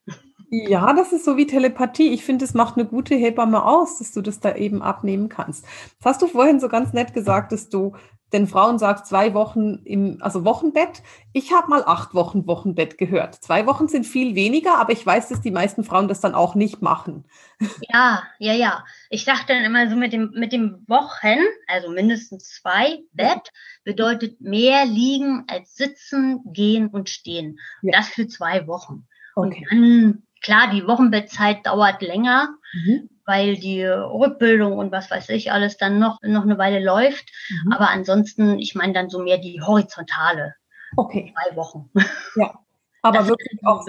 Ja, 0.50 0.92
das 0.94 1.12
ist 1.12 1.24
so 1.24 1.36
wie 1.36 1.46
Telepathie. 1.46 2.12
Ich 2.12 2.24
finde, 2.24 2.44
es 2.44 2.54
macht 2.54 2.76
eine 2.76 2.86
gute 2.86 3.14
Hebamme 3.14 3.64
aus, 3.64 3.98
dass 3.98 4.12
du 4.12 4.22
das 4.22 4.40
da 4.40 4.54
eben 4.54 4.82
abnehmen 4.82 5.28
kannst. 5.28 5.64
Das 5.98 6.14
hast 6.14 6.22
du 6.22 6.26
vorhin 6.26 6.60
so 6.60 6.68
ganz 6.68 6.92
nett 6.92 7.14
gesagt, 7.14 7.52
dass 7.52 7.68
du 7.68 7.94
den 8.32 8.46
Frauen 8.46 8.78
sagst, 8.78 9.06
zwei 9.06 9.34
Wochen 9.34 9.82
im, 9.84 10.18
also 10.20 10.44
Wochenbett. 10.44 11.02
Ich 11.32 11.52
habe 11.52 11.68
mal 11.68 11.84
acht 11.84 12.14
Wochen 12.14 12.46
Wochenbett 12.46 12.98
gehört. 12.98 13.36
Zwei 13.36 13.66
Wochen 13.66 13.88
sind 13.88 14.06
viel 14.06 14.34
weniger, 14.34 14.78
aber 14.78 14.92
ich 14.92 15.04
weiß, 15.04 15.28
dass 15.28 15.40
die 15.40 15.50
meisten 15.50 15.84
Frauen 15.84 16.08
das 16.08 16.20
dann 16.20 16.34
auch 16.34 16.54
nicht 16.54 16.82
machen. 16.82 17.24
Ja, 17.92 18.22
ja, 18.38 18.54
ja. 18.54 18.84
Ich 19.10 19.24
dachte 19.24 19.52
dann 19.52 19.64
immer 19.64 19.88
so 19.88 19.96
mit 19.96 20.12
dem, 20.12 20.30
mit 20.34 20.52
dem 20.52 20.84
Wochen, 20.88 21.38
also 21.66 21.90
mindestens 21.90 22.48
zwei 22.48 23.00
Bett, 23.12 23.50
bedeutet 23.84 24.40
mehr 24.40 24.84
liegen 24.84 25.44
als 25.48 25.76
sitzen, 25.76 26.40
gehen 26.52 26.88
und 26.88 27.08
stehen. 27.08 27.58
Ja. 27.82 27.98
Das 27.98 28.08
für 28.08 28.26
zwei 28.26 28.66
Wochen. 28.66 29.06
Okay. 29.34 29.66
Und 29.70 29.70
dann, 29.70 30.22
klar, 30.42 30.70
die 30.70 30.86
Wochenbettzeit 30.86 31.66
dauert 31.66 32.02
länger. 32.02 32.48
Mhm 32.72 33.08
weil 33.24 33.56
die 33.56 33.84
Rückbildung 33.84 34.76
und 34.76 34.90
was 34.92 35.10
weiß 35.10 35.28
ich 35.30 35.52
alles 35.52 35.76
dann 35.76 35.98
noch, 35.98 36.18
noch 36.22 36.42
eine 36.42 36.58
Weile 36.58 36.84
läuft. 36.84 37.30
Mhm. 37.64 37.72
Aber 37.72 37.90
ansonsten, 37.90 38.58
ich 38.58 38.74
meine 38.74 38.92
dann 38.92 39.10
so 39.10 39.20
mehr 39.20 39.38
die 39.38 39.60
horizontale. 39.62 40.54
Okay. 40.96 41.32
Zwei 41.34 41.56
Wochen. 41.56 41.90
Ja. 42.36 42.58
Aber 43.02 43.18
das 43.18 43.28
wirklich 43.28 43.60
auch. 43.64 43.84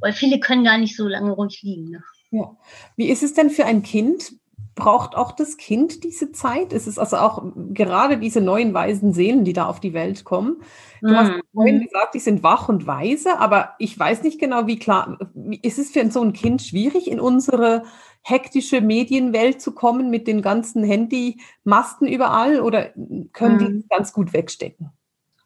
Weil 0.00 0.12
viele 0.12 0.40
können 0.40 0.64
gar 0.64 0.78
nicht 0.78 0.96
so 0.96 1.06
lange 1.06 1.32
ruhig 1.32 1.60
liegen. 1.62 1.90
Ne? 1.90 2.02
Ja. 2.30 2.56
Wie 2.96 3.10
ist 3.10 3.22
es 3.22 3.34
denn 3.34 3.50
für 3.50 3.66
ein 3.66 3.82
Kind? 3.82 4.32
Braucht 4.74 5.16
auch 5.16 5.32
das 5.32 5.56
Kind 5.56 6.04
diese 6.04 6.32
Zeit? 6.32 6.72
Ist 6.72 6.86
es 6.86 6.98
also 6.98 7.16
auch 7.16 7.42
gerade 7.74 8.18
diese 8.18 8.40
neuen 8.40 8.72
weisen 8.72 9.12
Seelen, 9.12 9.44
die 9.44 9.52
da 9.52 9.66
auf 9.66 9.80
die 9.80 9.92
Welt 9.92 10.24
kommen? 10.24 10.62
Du 11.02 11.08
mhm. 11.08 11.16
hast 11.16 11.32
vorhin 11.52 11.80
gesagt, 11.80 12.14
die 12.14 12.20
sind 12.20 12.42
wach 12.42 12.68
und 12.68 12.86
weise, 12.86 13.38
aber 13.38 13.74
ich 13.78 13.98
weiß 13.98 14.22
nicht 14.22 14.38
genau, 14.40 14.66
wie 14.66 14.78
klar, 14.78 15.18
ist 15.62 15.78
es 15.78 15.90
für 15.90 16.08
so 16.10 16.22
ein 16.22 16.32
Kind 16.32 16.62
schwierig, 16.62 17.10
in 17.10 17.20
unsere 17.20 17.84
hektische 18.22 18.80
Medienwelt 18.80 19.60
zu 19.60 19.72
kommen 19.72 20.10
mit 20.10 20.26
den 20.26 20.42
ganzen 20.42 20.84
Handymasten 20.84 22.06
überall 22.06 22.60
oder 22.60 22.90
können 23.32 23.56
mhm. 23.56 23.58
die 23.82 23.88
ganz 23.88 24.12
gut 24.12 24.32
wegstecken? 24.32 24.90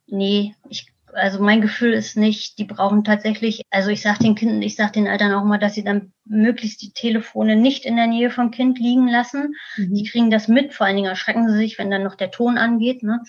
Nee, 0.07 0.55
ich 0.69 0.94
also 1.15 1.43
mein 1.43 1.61
Gefühl 1.61 1.93
ist 1.93 2.17
nicht, 2.17 2.59
die 2.59 2.65
brauchen 2.65 3.05
tatsächlich, 3.05 3.63
also 3.71 3.91
ich 3.91 4.03
sage 4.03 4.21
den 4.21 4.35
Kindern, 4.35 4.63
ich 4.63 4.77
sage 4.77 4.93
den 4.93 5.07
Eltern 5.07 5.33
auch 5.33 5.45
mal, 5.45 5.59
dass 5.59 5.75
sie 5.75 5.85
dann 5.85 6.13
möglichst 6.25 6.83
die 6.83 6.93
Telefone 6.93 7.57
nicht 7.57 7.85
in 7.85 7.97
der 7.97 8.07
Nähe 8.07 8.31
vom 8.31 8.51
Kind 8.51 8.79
liegen 8.79 9.09
lassen. 9.09 9.55
Mhm. 9.77 9.95
Die 9.95 10.05
kriegen 10.05 10.31
das 10.31 10.49
mit, 10.49 10.75
vor 10.75 10.87
allen 10.87 10.97
Dingen 10.97 11.09
erschrecken 11.09 11.49
sie 11.49 11.57
sich, 11.57 11.79
wenn 11.79 11.91
dann 11.91 12.03
noch 12.03 12.15
der 12.15 12.31
Ton 12.31 12.59
angeht. 12.59 13.03
Ne? 13.03 13.23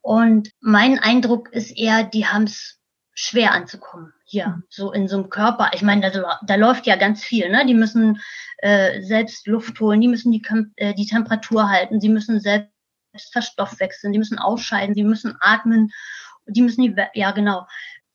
Und 0.00 0.50
mein 0.60 0.98
Eindruck 0.98 1.52
ist 1.52 1.76
eher, 1.76 2.04
die 2.04 2.26
haben 2.26 2.44
es 2.44 2.78
schwer 3.14 3.52
anzukommen 3.52 4.12
hier, 4.24 4.48
mhm. 4.48 4.62
so 4.68 4.92
in 4.92 5.08
so 5.08 5.16
einem 5.16 5.30
Körper. 5.30 5.70
Ich 5.74 5.82
meine, 5.82 6.10
da, 6.10 6.38
da 6.46 6.54
läuft 6.54 6.86
ja 6.86 6.96
ganz 6.96 7.24
viel. 7.24 7.50
Ne? 7.50 7.66
Die 7.66 7.74
müssen 7.74 8.20
äh, 8.58 9.02
selbst 9.02 9.46
Luft 9.46 9.80
holen, 9.80 10.00
die 10.00 10.08
müssen 10.08 10.32
die, 10.32 10.42
äh, 10.76 10.94
die 10.94 11.06
Temperatur 11.06 11.68
halten, 11.68 12.00
sie 12.00 12.08
müssen 12.08 12.40
selbst 12.40 12.70
verstoffwechseln, 13.32 14.12
die 14.12 14.18
müssen 14.18 14.38
ausscheiden, 14.38 14.94
sie 14.94 15.02
müssen 15.02 15.36
atmen 15.40 15.90
die 16.48 16.62
müssen 16.62 16.82
die, 16.82 16.94
ja 17.14 17.30
genau, 17.32 17.66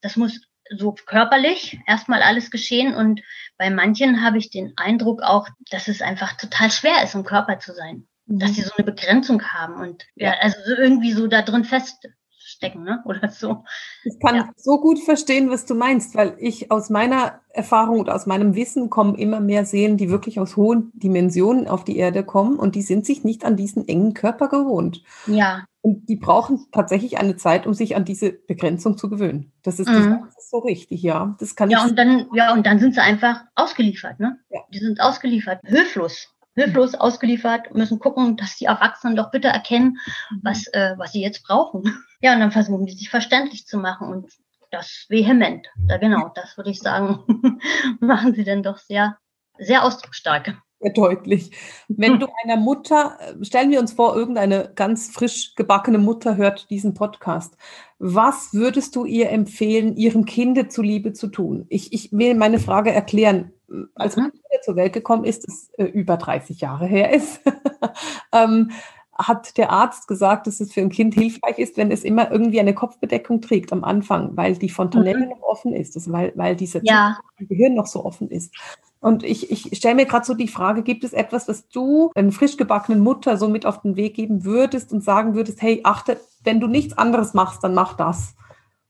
das 0.02 0.16
muss 0.16 0.42
so 0.70 0.94
körperlich 1.06 1.80
erstmal 1.88 2.22
alles 2.22 2.52
geschehen 2.52 2.94
und 2.96 3.22
bei 3.58 3.70
manchen 3.70 4.24
habe 4.24 4.38
ich 4.38 4.50
den 4.50 4.74
Eindruck 4.78 5.22
auch, 5.22 5.48
dass 5.70 5.88
es 5.88 6.02
einfach 6.02 6.34
total 6.38 6.72
schwer 6.72 7.04
ist, 7.04 7.16
im 7.16 7.24
Körper 7.24 7.60
zu 7.60 7.74
sein. 7.74 8.08
Mhm. 8.26 8.40
Dass 8.40 8.56
sie 8.56 8.62
so 8.62 8.72
eine 8.78 8.86
Begrenzung 8.86 9.44
haben 9.44 9.76
und 9.76 10.06
ja, 10.16 10.34
also 10.40 10.58
so 10.66 10.74
irgendwie 10.76 11.12
so 11.12 11.28
da 11.28 11.42
drin 11.42 11.66
feststecken, 11.66 12.84
ne? 12.84 13.02
Oder 13.06 13.30
so. 13.30 13.64
Ich 14.04 14.20
kann 14.20 14.36
ja. 14.36 14.50
so 14.56 14.80
gut 14.80 15.00
verstehen, 15.00 15.50
was 15.50 15.66
du 15.66 15.76
meinst, 15.76 16.16
weil 16.16 16.36
ich 16.40 16.72
aus 16.72 16.90
meiner 16.90 17.42
Erfahrung 17.50 18.00
oder 18.00 18.16
aus 18.16 18.26
meinem 18.26 18.56
Wissen 18.56 18.90
kommen 18.90 19.16
immer 19.16 19.40
mehr 19.40 19.66
Seelen, 19.66 19.98
die 19.98 20.10
wirklich 20.10 20.40
aus 20.40 20.56
hohen 20.56 20.92
Dimensionen 20.96 21.68
auf 21.68 21.84
die 21.84 21.98
Erde 21.98 22.24
kommen 22.24 22.58
und 22.58 22.76
die 22.76 22.82
sind 22.82 23.06
sich 23.06 23.24
nicht 23.24 23.46
an 23.46 23.58
diesen 23.58 23.88
engen 23.88 24.14
Körper 24.14 24.48
gewohnt. 24.48 25.04
Ja. 25.28 25.66
Und 25.86 26.08
die 26.08 26.16
brauchen 26.16 26.66
tatsächlich 26.72 27.18
eine 27.18 27.36
Zeit, 27.36 27.68
um 27.68 27.74
sich 27.74 27.98
an 27.98 28.06
diese 28.06 28.32
Begrenzung 28.32 28.98
zu 28.98 29.10
gewöhnen. 29.10 29.52
Das 29.64 29.82
ist, 29.82 29.90
mhm. 29.90 30.22
das 30.26 30.46
ist 30.46 30.50
so 30.50 30.60
richtig, 30.60 31.04
ja. 31.04 31.36
Das 31.42 31.58
kann 31.58 31.70
ja, 31.70 31.84
und 31.84 32.00
dann, 32.00 32.30
ja, 32.34 32.54
und 32.54 32.66
dann 32.66 32.80
sind 32.80 32.96
sie 32.96 33.02
einfach 33.02 33.42
ausgeliefert, 33.56 34.18
ne? 34.18 34.40
Ja. 34.50 34.62
Die 34.74 34.80
sind 34.80 35.02
ausgeliefert, 35.02 35.60
hilflos. 35.66 36.30
Hilflos 36.56 36.96
ausgeliefert, 36.96 37.76
müssen 37.76 38.00
gucken, 38.00 38.38
dass 38.38 38.56
die 38.56 38.66
Erwachsenen 38.66 39.18
doch 39.18 39.30
bitte 39.30 39.50
erkennen, 39.50 39.98
mhm. 40.32 40.40
was, 40.42 40.68
äh, 40.68 40.94
was 40.98 41.12
sie 41.12 41.22
jetzt 41.22 41.44
brauchen. 41.44 41.84
Ja, 42.22 42.34
und 42.34 42.40
dann 42.40 42.54
versuchen 42.54 42.86
die 42.86 42.94
sich 42.94 43.10
verständlich 43.10 43.68
zu 43.68 43.78
machen 43.78 44.08
und 44.08 44.32
das 44.72 45.06
vehement. 45.10 45.68
Ja, 45.90 45.98
genau, 45.98 46.32
das 46.34 46.56
würde 46.56 46.70
ich 46.70 46.80
sagen, 46.80 47.60
machen 48.00 48.34
sie 48.34 48.46
dann 48.46 48.64
doch 48.64 48.78
sehr, 48.78 49.18
sehr 49.58 49.84
ausdrucksstark 49.84 50.56
deutlich. 50.92 51.52
Wenn 51.88 52.20
du 52.20 52.28
einer 52.44 52.58
Mutter, 52.58 53.18
stellen 53.42 53.72
wir 53.72 53.80
uns 53.80 53.94
vor, 53.94 54.16
irgendeine 54.16 54.72
ganz 54.76 55.10
frisch 55.10 55.56
gebackene 55.56 55.98
Mutter 55.98 56.38
hört 56.38 56.70
diesen 56.70 56.94
Podcast. 56.94 57.58
Was 58.00 58.54
würdest 58.54 58.96
du 58.96 59.06
ihr 59.06 59.30
empfehlen, 59.30 59.96
ihrem 59.96 60.26
Kinde 60.26 60.68
zuliebe 60.68 61.14
zu 61.14 61.28
tun? 61.28 61.66
Ich, 61.70 61.94
ich 61.94 62.12
will 62.12 62.36
meine 62.36 62.60
Frage 62.60 62.92
erklären. 62.92 63.52
Als 63.96 64.16
mhm. 64.16 64.32
Kind 64.32 64.64
zur 64.64 64.76
Welt 64.76 64.94
gekommen 64.94 65.24
ist, 65.24 65.48
das 65.48 65.72
äh, 65.78 65.86
über 65.86 66.18
30 66.18 66.62
Jahre 66.62 66.86
her 66.86 67.14
ist, 67.14 67.42
ähm, 68.32 68.72
hat 69.16 69.58
der 69.58 69.72
Arzt 69.72 70.08
gesagt, 70.08 70.48
dass 70.48 70.60
es 70.60 70.74
für 70.74 70.82
ein 70.82 70.90
Kind 70.90 71.14
hilfreich 71.14 71.60
ist, 71.60 71.78
wenn 71.78 71.92
es 71.92 72.04
immer 72.04 72.32
irgendwie 72.32 72.60
eine 72.60 72.74
Kopfbedeckung 72.74 73.42
trägt 73.42 73.72
am 73.72 73.84
Anfang, 73.84 74.36
weil 74.36 74.56
die 74.56 74.70
Fontanelle 74.70 75.26
mhm. 75.26 75.30
noch 75.30 75.42
offen 75.42 75.74
ist, 75.74 75.96
also 75.96 76.12
weil, 76.12 76.34
weil 76.36 76.56
dieser 76.56 76.80
ja. 76.84 77.18
Gehirn 77.38 77.76
noch 77.76 77.88
so 77.88 78.04
offen 78.04 78.30
ist. 78.30 78.56
Und 79.04 79.24
ich, 79.24 79.52
ich 79.52 79.78
stelle 79.78 79.96
mir 79.96 80.06
gerade 80.06 80.26
so 80.26 80.34
die 80.34 80.48
Frage, 80.48 80.82
gibt 80.82 81.04
es 81.04 81.12
etwas, 81.12 81.50
was 81.50 81.68
du 81.68 82.10
einer 82.16 82.32
frisch 82.32 82.56
gebackenen 82.56 83.02
Mutter 83.02 83.36
so 83.36 83.50
mit 83.50 83.66
auf 83.66 83.82
den 83.82 83.98
Weg 83.98 84.14
geben 84.14 84.46
würdest 84.46 84.94
und 84.94 85.04
sagen 85.04 85.36
würdest, 85.36 85.62
hey, 85.62 85.82
achte, 85.84 86.22
wenn 86.46 86.62
du 86.62 86.68
nichts 86.68 86.98
anderes 86.98 87.34
machst, 87.34 87.66
dann 87.66 87.74
mach 87.74 87.98
das. 87.98 88.34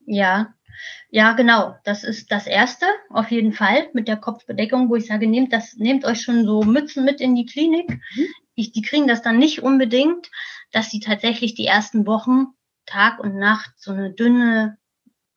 Ja, 0.05 0.53
ja, 1.09 1.33
genau. 1.33 1.75
Das 1.83 2.03
ist 2.03 2.31
das 2.31 2.45
erste, 2.45 2.85
auf 3.09 3.31
jeden 3.31 3.53
Fall, 3.53 3.87
mit 3.93 4.07
der 4.07 4.17
Kopfbedeckung, 4.17 4.87
wo 4.87 4.97
ich 4.97 5.07
sage, 5.07 5.25
nehmt 5.25 5.51
das, 5.51 5.77
nehmt 5.77 6.05
euch 6.05 6.21
schon 6.21 6.45
so 6.45 6.61
Mützen 6.61 7.05
mit 7.05 7.19
in 7.19 7.33
die 7.33 7.47
Klinik. 7.47 7.89
Mhm. 7.89 8.27
Ich, 8.53 8.71
die 8.71 8.83
kriegen 8.83 9.07
das 9.07 9.23
dann 9.23 9.39
nicht 9.39 9.63
unbedingt, 9.63 10.29
dass 10.71 10.91
sie 10.91 10.99
tatsächlich 10.99 11.55
die 11.55 11.65
ersten 11.65 12.05
Wochen 12.05 12.53
Tag 12.85 13.19
und 13.19 13.35
Nacht 13.35 13.71
so 13.77 13.91
eine 13.91 14.11
dünne 14.13 14.77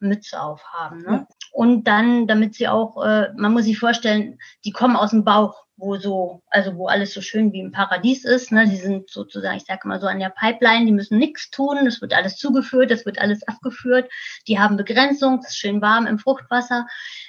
Mütze 0.01 0.39
aufhaben. 0.39 1.01
Ne? 1.01 1.27
Und 1.57 1.85
dann, 1.85 2.27
damit 2.27 2.55
sie 2.55 2.69
auch, 2.69 3.03
äh, 3.03 3.33
man 3.35 3.55
muss 3.55 3.65
sich 3.65 3.79
vorstellen, 3.79 4.39
die 4.67 4.73
kommen 4.73 4.95
aus 4.95 5.13
dem 5.13 5.25
Bauch, 5.25 5.65
wo 5.79 5.97
so, 5.97 6.43
also 6.51 6.77
wo 6.77 6.87
alles 6.87 7.15
so 7.15 7.23
schön 7.23 7.51
wie 7.51 7.61
im 7.61 7.73
Paradies 7.73 8.27
ist. 8.27 8.53
Ne? 8.53 8.69
Die 8.69 8.77
sind 8.77 9.09
sozusagen, 9.09 9.57
ich 9.57 9.65
sage 9.65 9.89
mal 9.89 9.99
so 9.99 10.07
an 10.07 10.19
der 10.19 10.29
Pipeline, 10.29 10.85
die 10.85 10.93
müssen 10.93 11.17
nichts 11.17 11.51
tun, 11.51 11.87
es 11.87 12.03
wird 12.03 12.13
alles 12.13 12.37
zugeführt, 12.37 12.91
es 12.91 13.07
wird 13.07 13.19
alles 13.19 13.43
abgeführt. 13.49 14.11
Die 14.49 14.59
haben 14.59 14.77
Begrenzung, 14.77 15.39
es 15.39 15.49
ist 15.49 15.57
schön 15.57 15.81
warm 15.81 16.07
im 16.07 16.19
Fruchtwasser, 16.19 16.87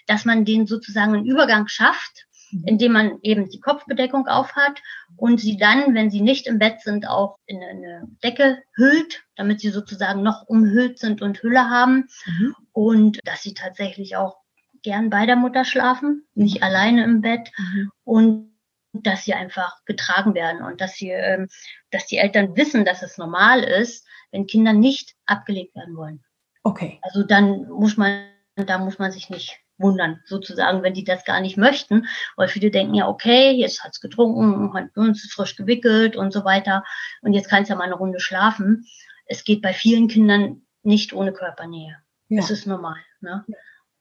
dass 0.08 0.26
man 0.26 0.44
den 0.44 0.68
sozusagen 0.68 1.16
einen 1.16 1.26
Übergang 1.26 1.70
schafft. 1.70 2.27
Indem 2.66 2.94
man 2.94 3.20
eben 3.22 3.50
die 3.50 3.60
Kopfbedeckung 3.60 4.28
aufhat 4.28 4.82
und 5.16 5.40
sie 5.40 5.58
dann, 5.58 5.94
wenn 5.96 6.10
sie 6.10 6.22
nicht 6.22 6.48
im 6.48 6.60
Bett 6.60 6.82
sind, 6.82 7.08
auch 7.08 7.38
in 7.46 7.62
eine 7.64 8.08
Decke 8.24 8.64
hüllt, 8.76 9.24
damit 9.36 9.60
sie 9.60 9.70
sozusagen 9.70 10.24
noch 10.24 10.48
umhüllt 10.48 11.00
sind 11.00 11.22
und 11.22 11.42
Hülle 11.42 11.70
haben 11.70 12.08
mhm. 12.26 12.56
und 12.72 13.20
dass 13.26 13.44
sie 13.44 13.54
tatsächlich 13.54 14.16
auch 14.16 14.38
gern 14.84 15.10
bei 15.10 15.26
der 15.26 15.36
Mutter 15.36 15.66
schlafen, 15.66 16.26
nicht 16.34 16.64
alleine 16.64 17.04
im 17.04 17.22
Bett 17.22 17.52
mhm. 17.58 17.92
und 18.04 18.58
dass 18.94 19.26
sie 19.26 19.34
einfach 19.34 19.84
getragen 19.86 20.34
werden 20.34 20.62
und 20.62 20.82
dass 20.82 20.96
sie, 20.96 21.10
ähm, 21.10 21.48
dass 21.92 22.08
die 22.08 22.18
Eltern 22.18 22.56
wissen, 22.56 22.86
dass 22.86 23.04
es 23.04 23.18
normal 23.18 23.64
ist, 23.64 24.08
wenn 24.32 24.48
Kinder 24.48 24.74
nicht 24.74 25.16
abgelegt 25.26 25.76
werden 25.76 25.96
wollen. 25.96 26.24
Okay. 26.64 27.00
Also 27.02 27.24
dann 27.24 27.68
muss 27.70 27.98
man, 27.98 28.28
da 28.56 28.78
muss 28.78 29.00
man 29.00 29.12
sich 29.12 29.30
nicht 29.30 29.60
wundern, 29.78 30.22
sozusagen, 30.26 30.84
wenn 30.84 30.94
die 30.94 31.04
das 31.04 31.26
gar 31.26 31.42
nicht 31.42 31.58
möchten. 31.58 32.08
Weil 32.36 32.48
viele 32.48 32.72
denken 32.72 32.96
ja, 32.96 33.08
okay, 33.08 33.52
jetzt 33.52 33.84
hat's 33.84 34.02
getrunken, 34.02 34.74
hat 34.74 34.96
uns 34.96 35.32
frisch 35.32 35.56
gewickelt 35.56 36.16
und 36.16 36.32
so 36.32 36.44
weiter. 36.44 36.84
Und 37.22 37.34
jetzt 37.34 37.50
kann 37.50 37.64
es 37.64 37.70
ja 37.70 37.76
mal 37.76 37.84
eine 37.84 37.96
Runde 37.96 38.20
schlafen. 38.20 38.86
Es 39.26 39.44
geht 39.44 39.62
bei 39.62 39.74
vielen 39.74 40.08
Kindern 40.08 40.62
nicht 40.84 41.14
ohne 41.14 41.34
Körpernähe. 41.34 41.98
Ja. 42.30 42.42
Das 42.42 42.52
ist 42.52 42.66
normal. 42.66 42.98
Ne? 43.22 43.46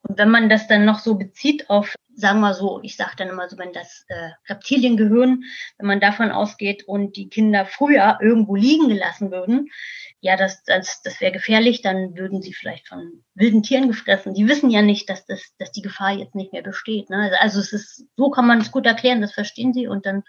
Und 0.08 0.18
wenn 0.18 0.30
man 0.30 0.48
das 0.48 0.68
dann 0.68 0.84
noch 0.84 1.00
so 1.00 1.16
bezieht 1.16 1.68
auf, 1.68 1.94
sagen 2.14 2.40
wir 2.40 2.54
so, 2.54 2.80
ich 2.82 2.96
sage 2.96 3.12
dann 3.16 3.28
immer 3.28 3.48
so, 3.48 3.58
wenn 3.58 3.72
das 3.72 4.04
äh, 4.08 4.30
Reptiliengehirn, 4.48 5.44
wenn 5.78 5.86
man 5.86 6.00
davon 6.00 6.30
ausgeht 6.30 6.84
und 6.86 7.16
die 7.16 7.28
Kinder 7.28 7.66
früher 7.66 8.18
irgendwo 8.20 8.56
liegen 8.56 8.88
gelassen 8.88 9.30
würden, 9.30 9.68
ja, 10.20 10.36
das, 10.36 10.62
das, 10.64 11.02
das 11.02 11.20
wäre 11.20 11.32
gefährlich, 11.32 11.82
dann 11.82 12.16
würden 12.16 12.40
sie 12.40 12.54
vielleicht 12.54 12.88
von 12.88 13.22
wilden 13.34 13.62
Tieren 13.62 13.88
gefressen. 13.88 14.34
Die 14.34 14.48
wissen 14.48 14.70
ja 14.70 14.82
nicht, 14.82 15.10
dass, 15.10 15.26
das, 15.26 15.54
dass 15.58 15.72
die 15.72 15.82
Gefahr 15.82 16.12
jetzt 16.12 16.34
nicht 16.34 16.52
mehr 16.52 16.62
besteht. 16.62 17.10
Ne? 17.10 17.32
Also 17.40 17.60
es 17.60 17.72
ist, 17.72 18.06
so 18.16 18.30
kann 18.30 18.46
man 18.46 18.60
es 18.60 18.72
gut 18.72 18.86
erklären, 18.86 19.20
das 19.20 19.32
verstehen 19.32 19.72
sie 19.72 19.86
und 19.86 20.06
dann 20.06 20.22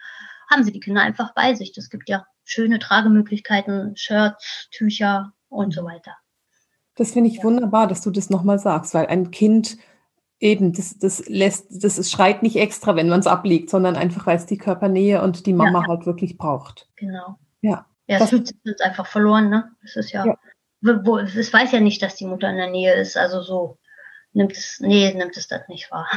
haben 0.50 0.62
sie 0.62 0.72
die 0.72 0.80
Kinder 0.80 1.02
einfach 1.02 1.34
bei 1.34 1.54
sich. 1.54 1.72
Das 1.72 1.90
gibt 1.90 2.08
ja 2.08 2.26
schöne 2.44 2.78
Tragemöglichkeiten, 2.78 3.96
Shirts, 3.96 4.68
Tücher 4.70 5.32
und 5.48 5.72
so 5.72 5.84
weiter. 5.84 6.16
Das 6.98 7.12
finde 7.12 7.30
ich 7.30 7.44
wunderbar, 7.44 7.86
dass 7.86 8.00
du 8.00 8.10
das 8.10 8.28
nochmal 8.28 8.58
sagst, 8.58 8.92
weil 8.92 9.06
ein 9.06 9.30
Kind 9.30 9.78
eben, 10.40 10.72
das, 10.72 10.98
das 10.98 11.28
lässt, 11.28 11.84
das 11.84 11.96
ist, 11.96 12.10
schreit 12.10 12.42
nicht 12.42 12.56
extra, 12.56 12.96
wenn 12.96 13.08
man 13.08 13.20
es 13.20 13.28
ablegt, 13.28 13.70
sondern 13.70 13.94
einfach, 13.94 14.26
weil 14.26 14.36
es 14.36 14.46
die 14.46 14.58
Körpernähe 14.58 15.22
und 15.22 15.46
die 15.46 15.52
Mama 15.52 15.82
ja. 15.82 15.86
halt 15.86 16.06
wirklich 16.06 16.36
braucht. 16.36 16.88
Genau. 16.96 17.38
Ja. 17.60 17.86
Ja, 18.08 18.18
es 18.18 18.30
fühlt 18.30 18.48
sich 18.48 18.56
jetzt 18.64 18.82
einfach 18.82 19.06
verloren, 19.06 19.48
ne? 19.48 19.70
Das 19.82 19.94
ist 19.94 20.10
ja, 20.10 20.26
ja. 20.26 20.36
Wo, 20.80 21.18
es 21.18 21.52
weiß 21.52 21.70
ja 21.70 21.78
nicht, 21.78 22.02
dass 22.02 22.16
die 22.16 22.26
Mutter 22.26 22.50
in 22.50 22.56
der 22.56 22.70
Nähe 22.70 22.94
ist. 22.94 23.16
Also 23.16 23.42
so 23.42 23.78
nimmt 24.32 24.52
es, 24.52 24.80
nee, 24.80 25.12
nimmt 25.14 25.36
es 25.36 25.46
das 25.46 25.68
nicht 25.68 25.90
wahr. 25.92 26.08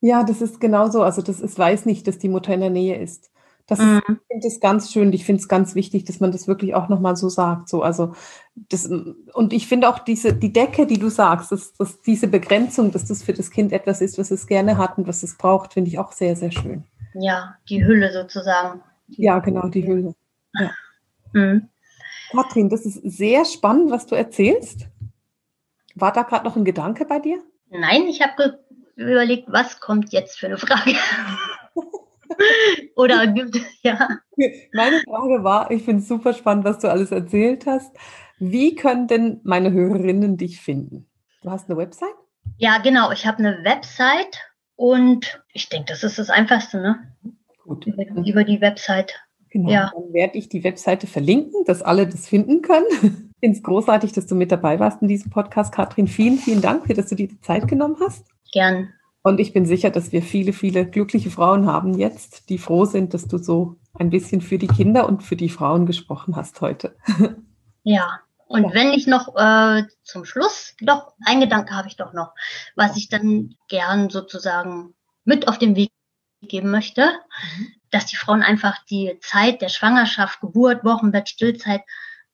Ja, 0.00 0.22
das 0.22 0.42
ist 0.42 0.60
genauso. 0.60 1.02
Also 1.02 1.22
das 1.22 1.40
ist, 1.40 1.58
weiß 1.58 1.86
nicht, 1.86 2.06
dass 2.06 2.18
die 2.18 2.28
Mutter 2.28 2.52
in 2.52 2.60
der 2.60 2.70
Nähe 2.70 2.98
ist. 2.98 3.30
Das 3.70 3.78
mhm. 3.78 3.98
ist, 3.98 4.02
ich 4.08 4.26
finde 4.26 4.48
es 4.48 4.60
ganz 4.60 4.92
schön. 4.92 5.12
Ich 5.12 5.24
finde 5.24 5.40
es 5.40 5.48
ganz 5.48 5.76
wichtig, 5.76 6.04
dass 6.04 6.18
man 6.18 6.32
das 6.32 6.48
wirklich 6.48 6.74
auch 6.74 6.88
nochmal 6.88 7.14
so 7.14 7.28
sagt. 7.28 7.68
So, 7.68 7.82
also 7.82 8.14
das, 8.56 8.86
und 8.86 9.52
ich 9.52 9.68
finde 9.68 9.88
auch 9.88 10.00
diese, 10.00 10.34
die 10.34 10.52
Decke, 10.52 10.88
die 10.88 10.98
du 10.98 11.08
sagst, 11.08 11.52
dass, 11.52 11.72
dass 11.74 12.02
diese 12.02 12.26
Begrenzung, 12.26 12.90
dass 12.90 13.06
das 13.06 13.22
für 13.22 13.32
das 13.32 13.52
Kind 13.52 13.72
etwas 13.72 14.00
ist, 14.00 14.18
was 14.18 14.32
es 14.32 14.48
gerne 14.48 14.76
hat 14.76 14.98
und 14.98 15.06
was 15.06 15.22
es 15.22 15.38
braucht, 15.38 15.74
finde 15.74 15.88
ich 15.88 16.00
auch 16.00 16.10
sehr, 16.10 16.34
sehr 16.34 16.50
schön. 16.50 16.82
Ja, 17.14 17.54
die 17.68 17.84
Hülle 17.84 18.12
sozusagen. 18.12 18.82
Ja, 19.06 19.38
genau, 19.38 19.68
die 19.68 19.86
Hülle. 19.86 20.16
Ja. 20.54 20.70
Mhm. 21.32 21.68
Katrin, 22.32 22.70
das 22.70 22.84
ist 22.84 23.00
sehr 23.04 23.44
spannend, 23.44 23.92
was 23.92 24.06
du 24.06 24.16
erzählst. 24.16 24.88
War 25.94 26.12
da 26.12 26.24
gerade 26.24 26.44
noch 26.44 26.56
ein 26.56 26.64
Gedanke 26.64 27.04
bei 27.04 27.20
dir? 27.20 27.40
Nein, 27.70 28.08
ich 28.08 28.20
habe 28.20 28.58
überlegt, 28.96 29.44
was 29.46 29.78
kommt 29.78 30.12
jetzt 30.12 30.40
für 30.40 30.46
eine 30.46 30.58
Frage? 30.58 30.94
Oder 32.96 33.26
gibt 33.26 33.58
ja. 33.82 34.08
Meine 34.72 35.00
Frage 35.00 35.44
war, 35.44 35.70
ich 35.70 35.82
finde 35.82 36.02
es 36.02 36.08
super 36.08 36.32
spannend, 36.32 36.64
was 36.64 36.78
du 36.78 36.90
alles 36.90 37.10
erzählt 37.10 37.66
hast. 37.66 37.94
Wie 38.38 38.74
können 38.74 39.06
denn 39.06 39.40
meine 39.44 39.72
Hörerinnen 39.72 40.36
dich 40.36 40.60
finden? 40.60 41.06
Du 41.42 41.50
hast 41.50 41.68
eine 41.68 41.78
Website? 41.78 42.14
Ja, 42.58 42.78
genau. 42.78 43.10
Ich 43.12 43.26
habe 43.26 43.38
eine 43.38 43.64
Website 43.64 44.38
und 44.76 45.42
ich 45.52 45.68
denke, 45.68 45.86
das 45.88 46.02
ist 46.02 46.18
das 46.18 46.30
Einfachste, 46.30 46.80
ne? 46.80 46.98
Gut. 47.64 47.86
Über, 47.86 48.04
über 48.26 48.44
die 48.44 48.60
Website. 48.60 49.14
Genau. 49.50 49.70
Ja. 49.70 49.90
Dann 49.94 50.12
werde 50.12 50.38
ich 50.38 50.48
die 50.48 50.64
Webseite 50.64 51.06
verlinken, 51.06 51.64
dass 51.66 51.82
alle 51.82 52.06
das 52.06 52.28
finden 52.28 52.62
können. 52.62 52.86
Ich 53.42 53.48
finde 53.48 53.56
es 53.56 53.62
großartig, 53.62 54.12
dass 54.12 54.26
du 54.26 54.34
mit 54.34 54.52
dabei 54.52 54.78
warst 54.80 55.00
in 55.00 55.08
diesem 55.08 55.30
Podcast, 55.30 55.72
Katrin. 55.72 56.08
Vielen, 56.08 56.36
vielen 56.36 56.60
Dank, 56.60 56.86
dass 56.94 57.06
du 57.06 57.14
dir 57.14 57.26
die 57.26 57.40
Zeit 57.40 57.66
genommen 57.68 57.96
hast. 57.98 58.26
Gern. 58.52 58.92
Und 59.22 59.38
ich 59.38 59.52
bin 59.52 59.66
sicher, 59.66 59.90
dass 59.90 60.12
wir 60.12 60.22
viele, 60.22 60.52
viele 60.52 60.88
glückliche 60.88 61.30
Frauen 61.30 61.66
haben 61.66 61.98
jetzt, 61.98 62.48
die 62.48 62.58
froh 62.58 62.86
sind, 62.86 63.12
dass 63.12 63.28
du 63.28 63.38
so 63.38 63.76
ein 63.94 64.10
bisschen 64.10 64.40
für 64.40 64.56
die 64.56 64.66
Kinder 64.66 65.06
und 65.06 65.22
für 65.22 65.36
die 65.36 65.50
Frauen 65.50 65.86
gesprochen 65.86 66.36
hast 66.36 66.60
heute. 66.60 66.96
Ja, 67.82 68.20
und 68.46 68.64
ja. 68.64 68.74
wenn 68.74 68.92
ich 68.92 69.06
noch 69.06 69.34
äh, 69.36 69.84
zum 70.02 70.26
Schluss 70.26 70.74
doch 70.82 71.14
ein 71.24 71.40
Gedanke 71.40 71.74
habe 71.74 71.88
ich 71.88 71.96
doch 71.96 72.12
noch, 72.12 72.34
was 72.76 72.96
ich 72.96 73.08
dann 73.08 73.54
gern 73.68 74.10
sozusagen 74.10 74.94
mit 75.24 75.48
auf 75.48 75.56
den 75.56 75.76
Weg 75.76 75.90
geben 76.42 76.70
möchte, 76.70 77.06
mhm. 77.06 77.72
dass 77.90 78.06
die 78.06 78.16
Frauen 78.16 78.42
einfach 78.42 78.84
die 78.84 79.16
Zeit 79.20 79.62
der 79.62 79.68
Schwangerschaft, 79.70 80.40
Geburt, 80.40 80.84
Wochenbett, 80.84 81.28
Stillzeit 81.28 81.82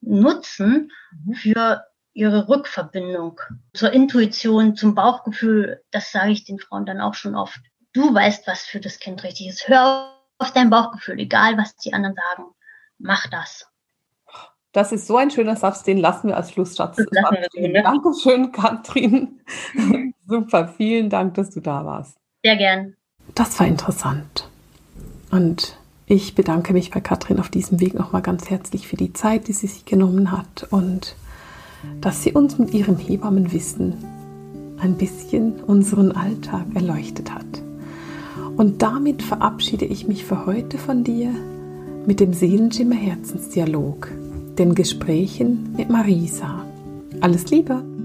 nutzen 0.00 0.90
mhm. 1.12 1.34
für 1.34 1.84
ihre 2.16 2.48
Rückverbindung 2.48 3.40
zur 3.74 3.92
Intuition, 3.92 4.74
zum 4.74 4.94
Bauchgefühl, 4.94 5.82
das 5.90 6.10
sage 6.12 6.32
ich 6.32 6.44
den 6.44 6.58
Frauen 6.58 6.86
dann 6.86 7.00
auch 7.00 7.14
schon 7.14 7.36
oft. 7.36 7.60
Du 7.92 8.12
weißt, 8.12 8.46
was 8.46 8.62
für 8.62 8.80
das 8.80 8.98
Kind 8.98 9.22
richtig 9.22 9.48
ist. 9.48 9.68
Hör 9.68 10.12
auf 10.38 10.50
dein 10.52 10.70
Bauchgefühl, 10.70 11.18
egal 11.18 11.58
was 11.58 11.76
die 11.76 11.92
anderen 11.92 12.16
sagen. 12.16 12.48
Mach 12.98 13.26
das. 13.28 13.70
Das 14.72 14.92
ist 14.92 15.06
so 15.06 15.18
ein 15.18 15.30
schöner 15.30 15.56
Satz, 15.56 15.82
den 15.82 15.98
lassen 15.98 16.28
wir 16.28 16.36
als 16.36 16.52
Schlusssatz. 16.52 16.96
Das 16.96 17.06
lassen 17.10 17.36
wir 17.36 17.48
so, 17.52 17.60
ne? 17.60 17.82
Dankeschön, 17.82 18.50
Katrin. 18.50 19.40
Super, 20.26 20.68
vielen 20.68 21.10
Dank, 21.10 21.34
dass 21.34 21.50
du 21.50 21.60
da 21.60 21.84
warst. 21.84 22.16
Sehr 22.42 22.56
gern. 22.56 22.96
Das 23.34 23.58
war 23.60 23.66
interessant. 23.66 24.48
Und 25.30 25.76
ich 26.06 26.34
bedanke 26.34 26.72
mich 26.72 26.90
bei 26.90 27.00
Katrin 27.00 27.40
auf 27.40 27.50
diesem 27.50 27.80
Weg 27.80 27.92
nochmal 27.94 28.22
ganz 28.22 28.48
herzlich 28.48 28.88
für 28.88 28.96
die 28.96 29.12
Zeit, 29.12 29.48
die 29.48 29.52
sie 29.52 29.66
sich 29.66 29.84
genommen 29.84 30.32
hat 30.32 30.66
und 30.70 31.14
dass 32.00 32.22
sie 32.22 32.32
uns 32.32 32.58
mit 32.58 32.74
ihrem 32.74 32.96
Hebammenwissen 32.96 33.94
ein 34.78 34.94
bisschen 34.94 35.60
unseren 35.66 36.12
Alltag 36.12 36.66
erleuchtet 36.74 37.34
hat. 37.34 37.46
Und 38.56 38.82
damit 38.82 39.22
verabschiede 39.22 39.84
ich 39.84 40.06
mich 40.06 40.24
für 40.24 40.46
heute 40.46 40.78
von 40.78 41.04
dir 41.04 41.30
mit 42.06 42.20
dem 42.20 42.32
Seelenschimmer 42.32 42.94
Herzensdialog, 42.94 44.08
den 44.58 44.74
Gesprächen 44.74 45.74
mit 45.76 45.90
Marisa. 45.90 46.64
Alles 47.20 47.50
Liebe! 47.50 47.95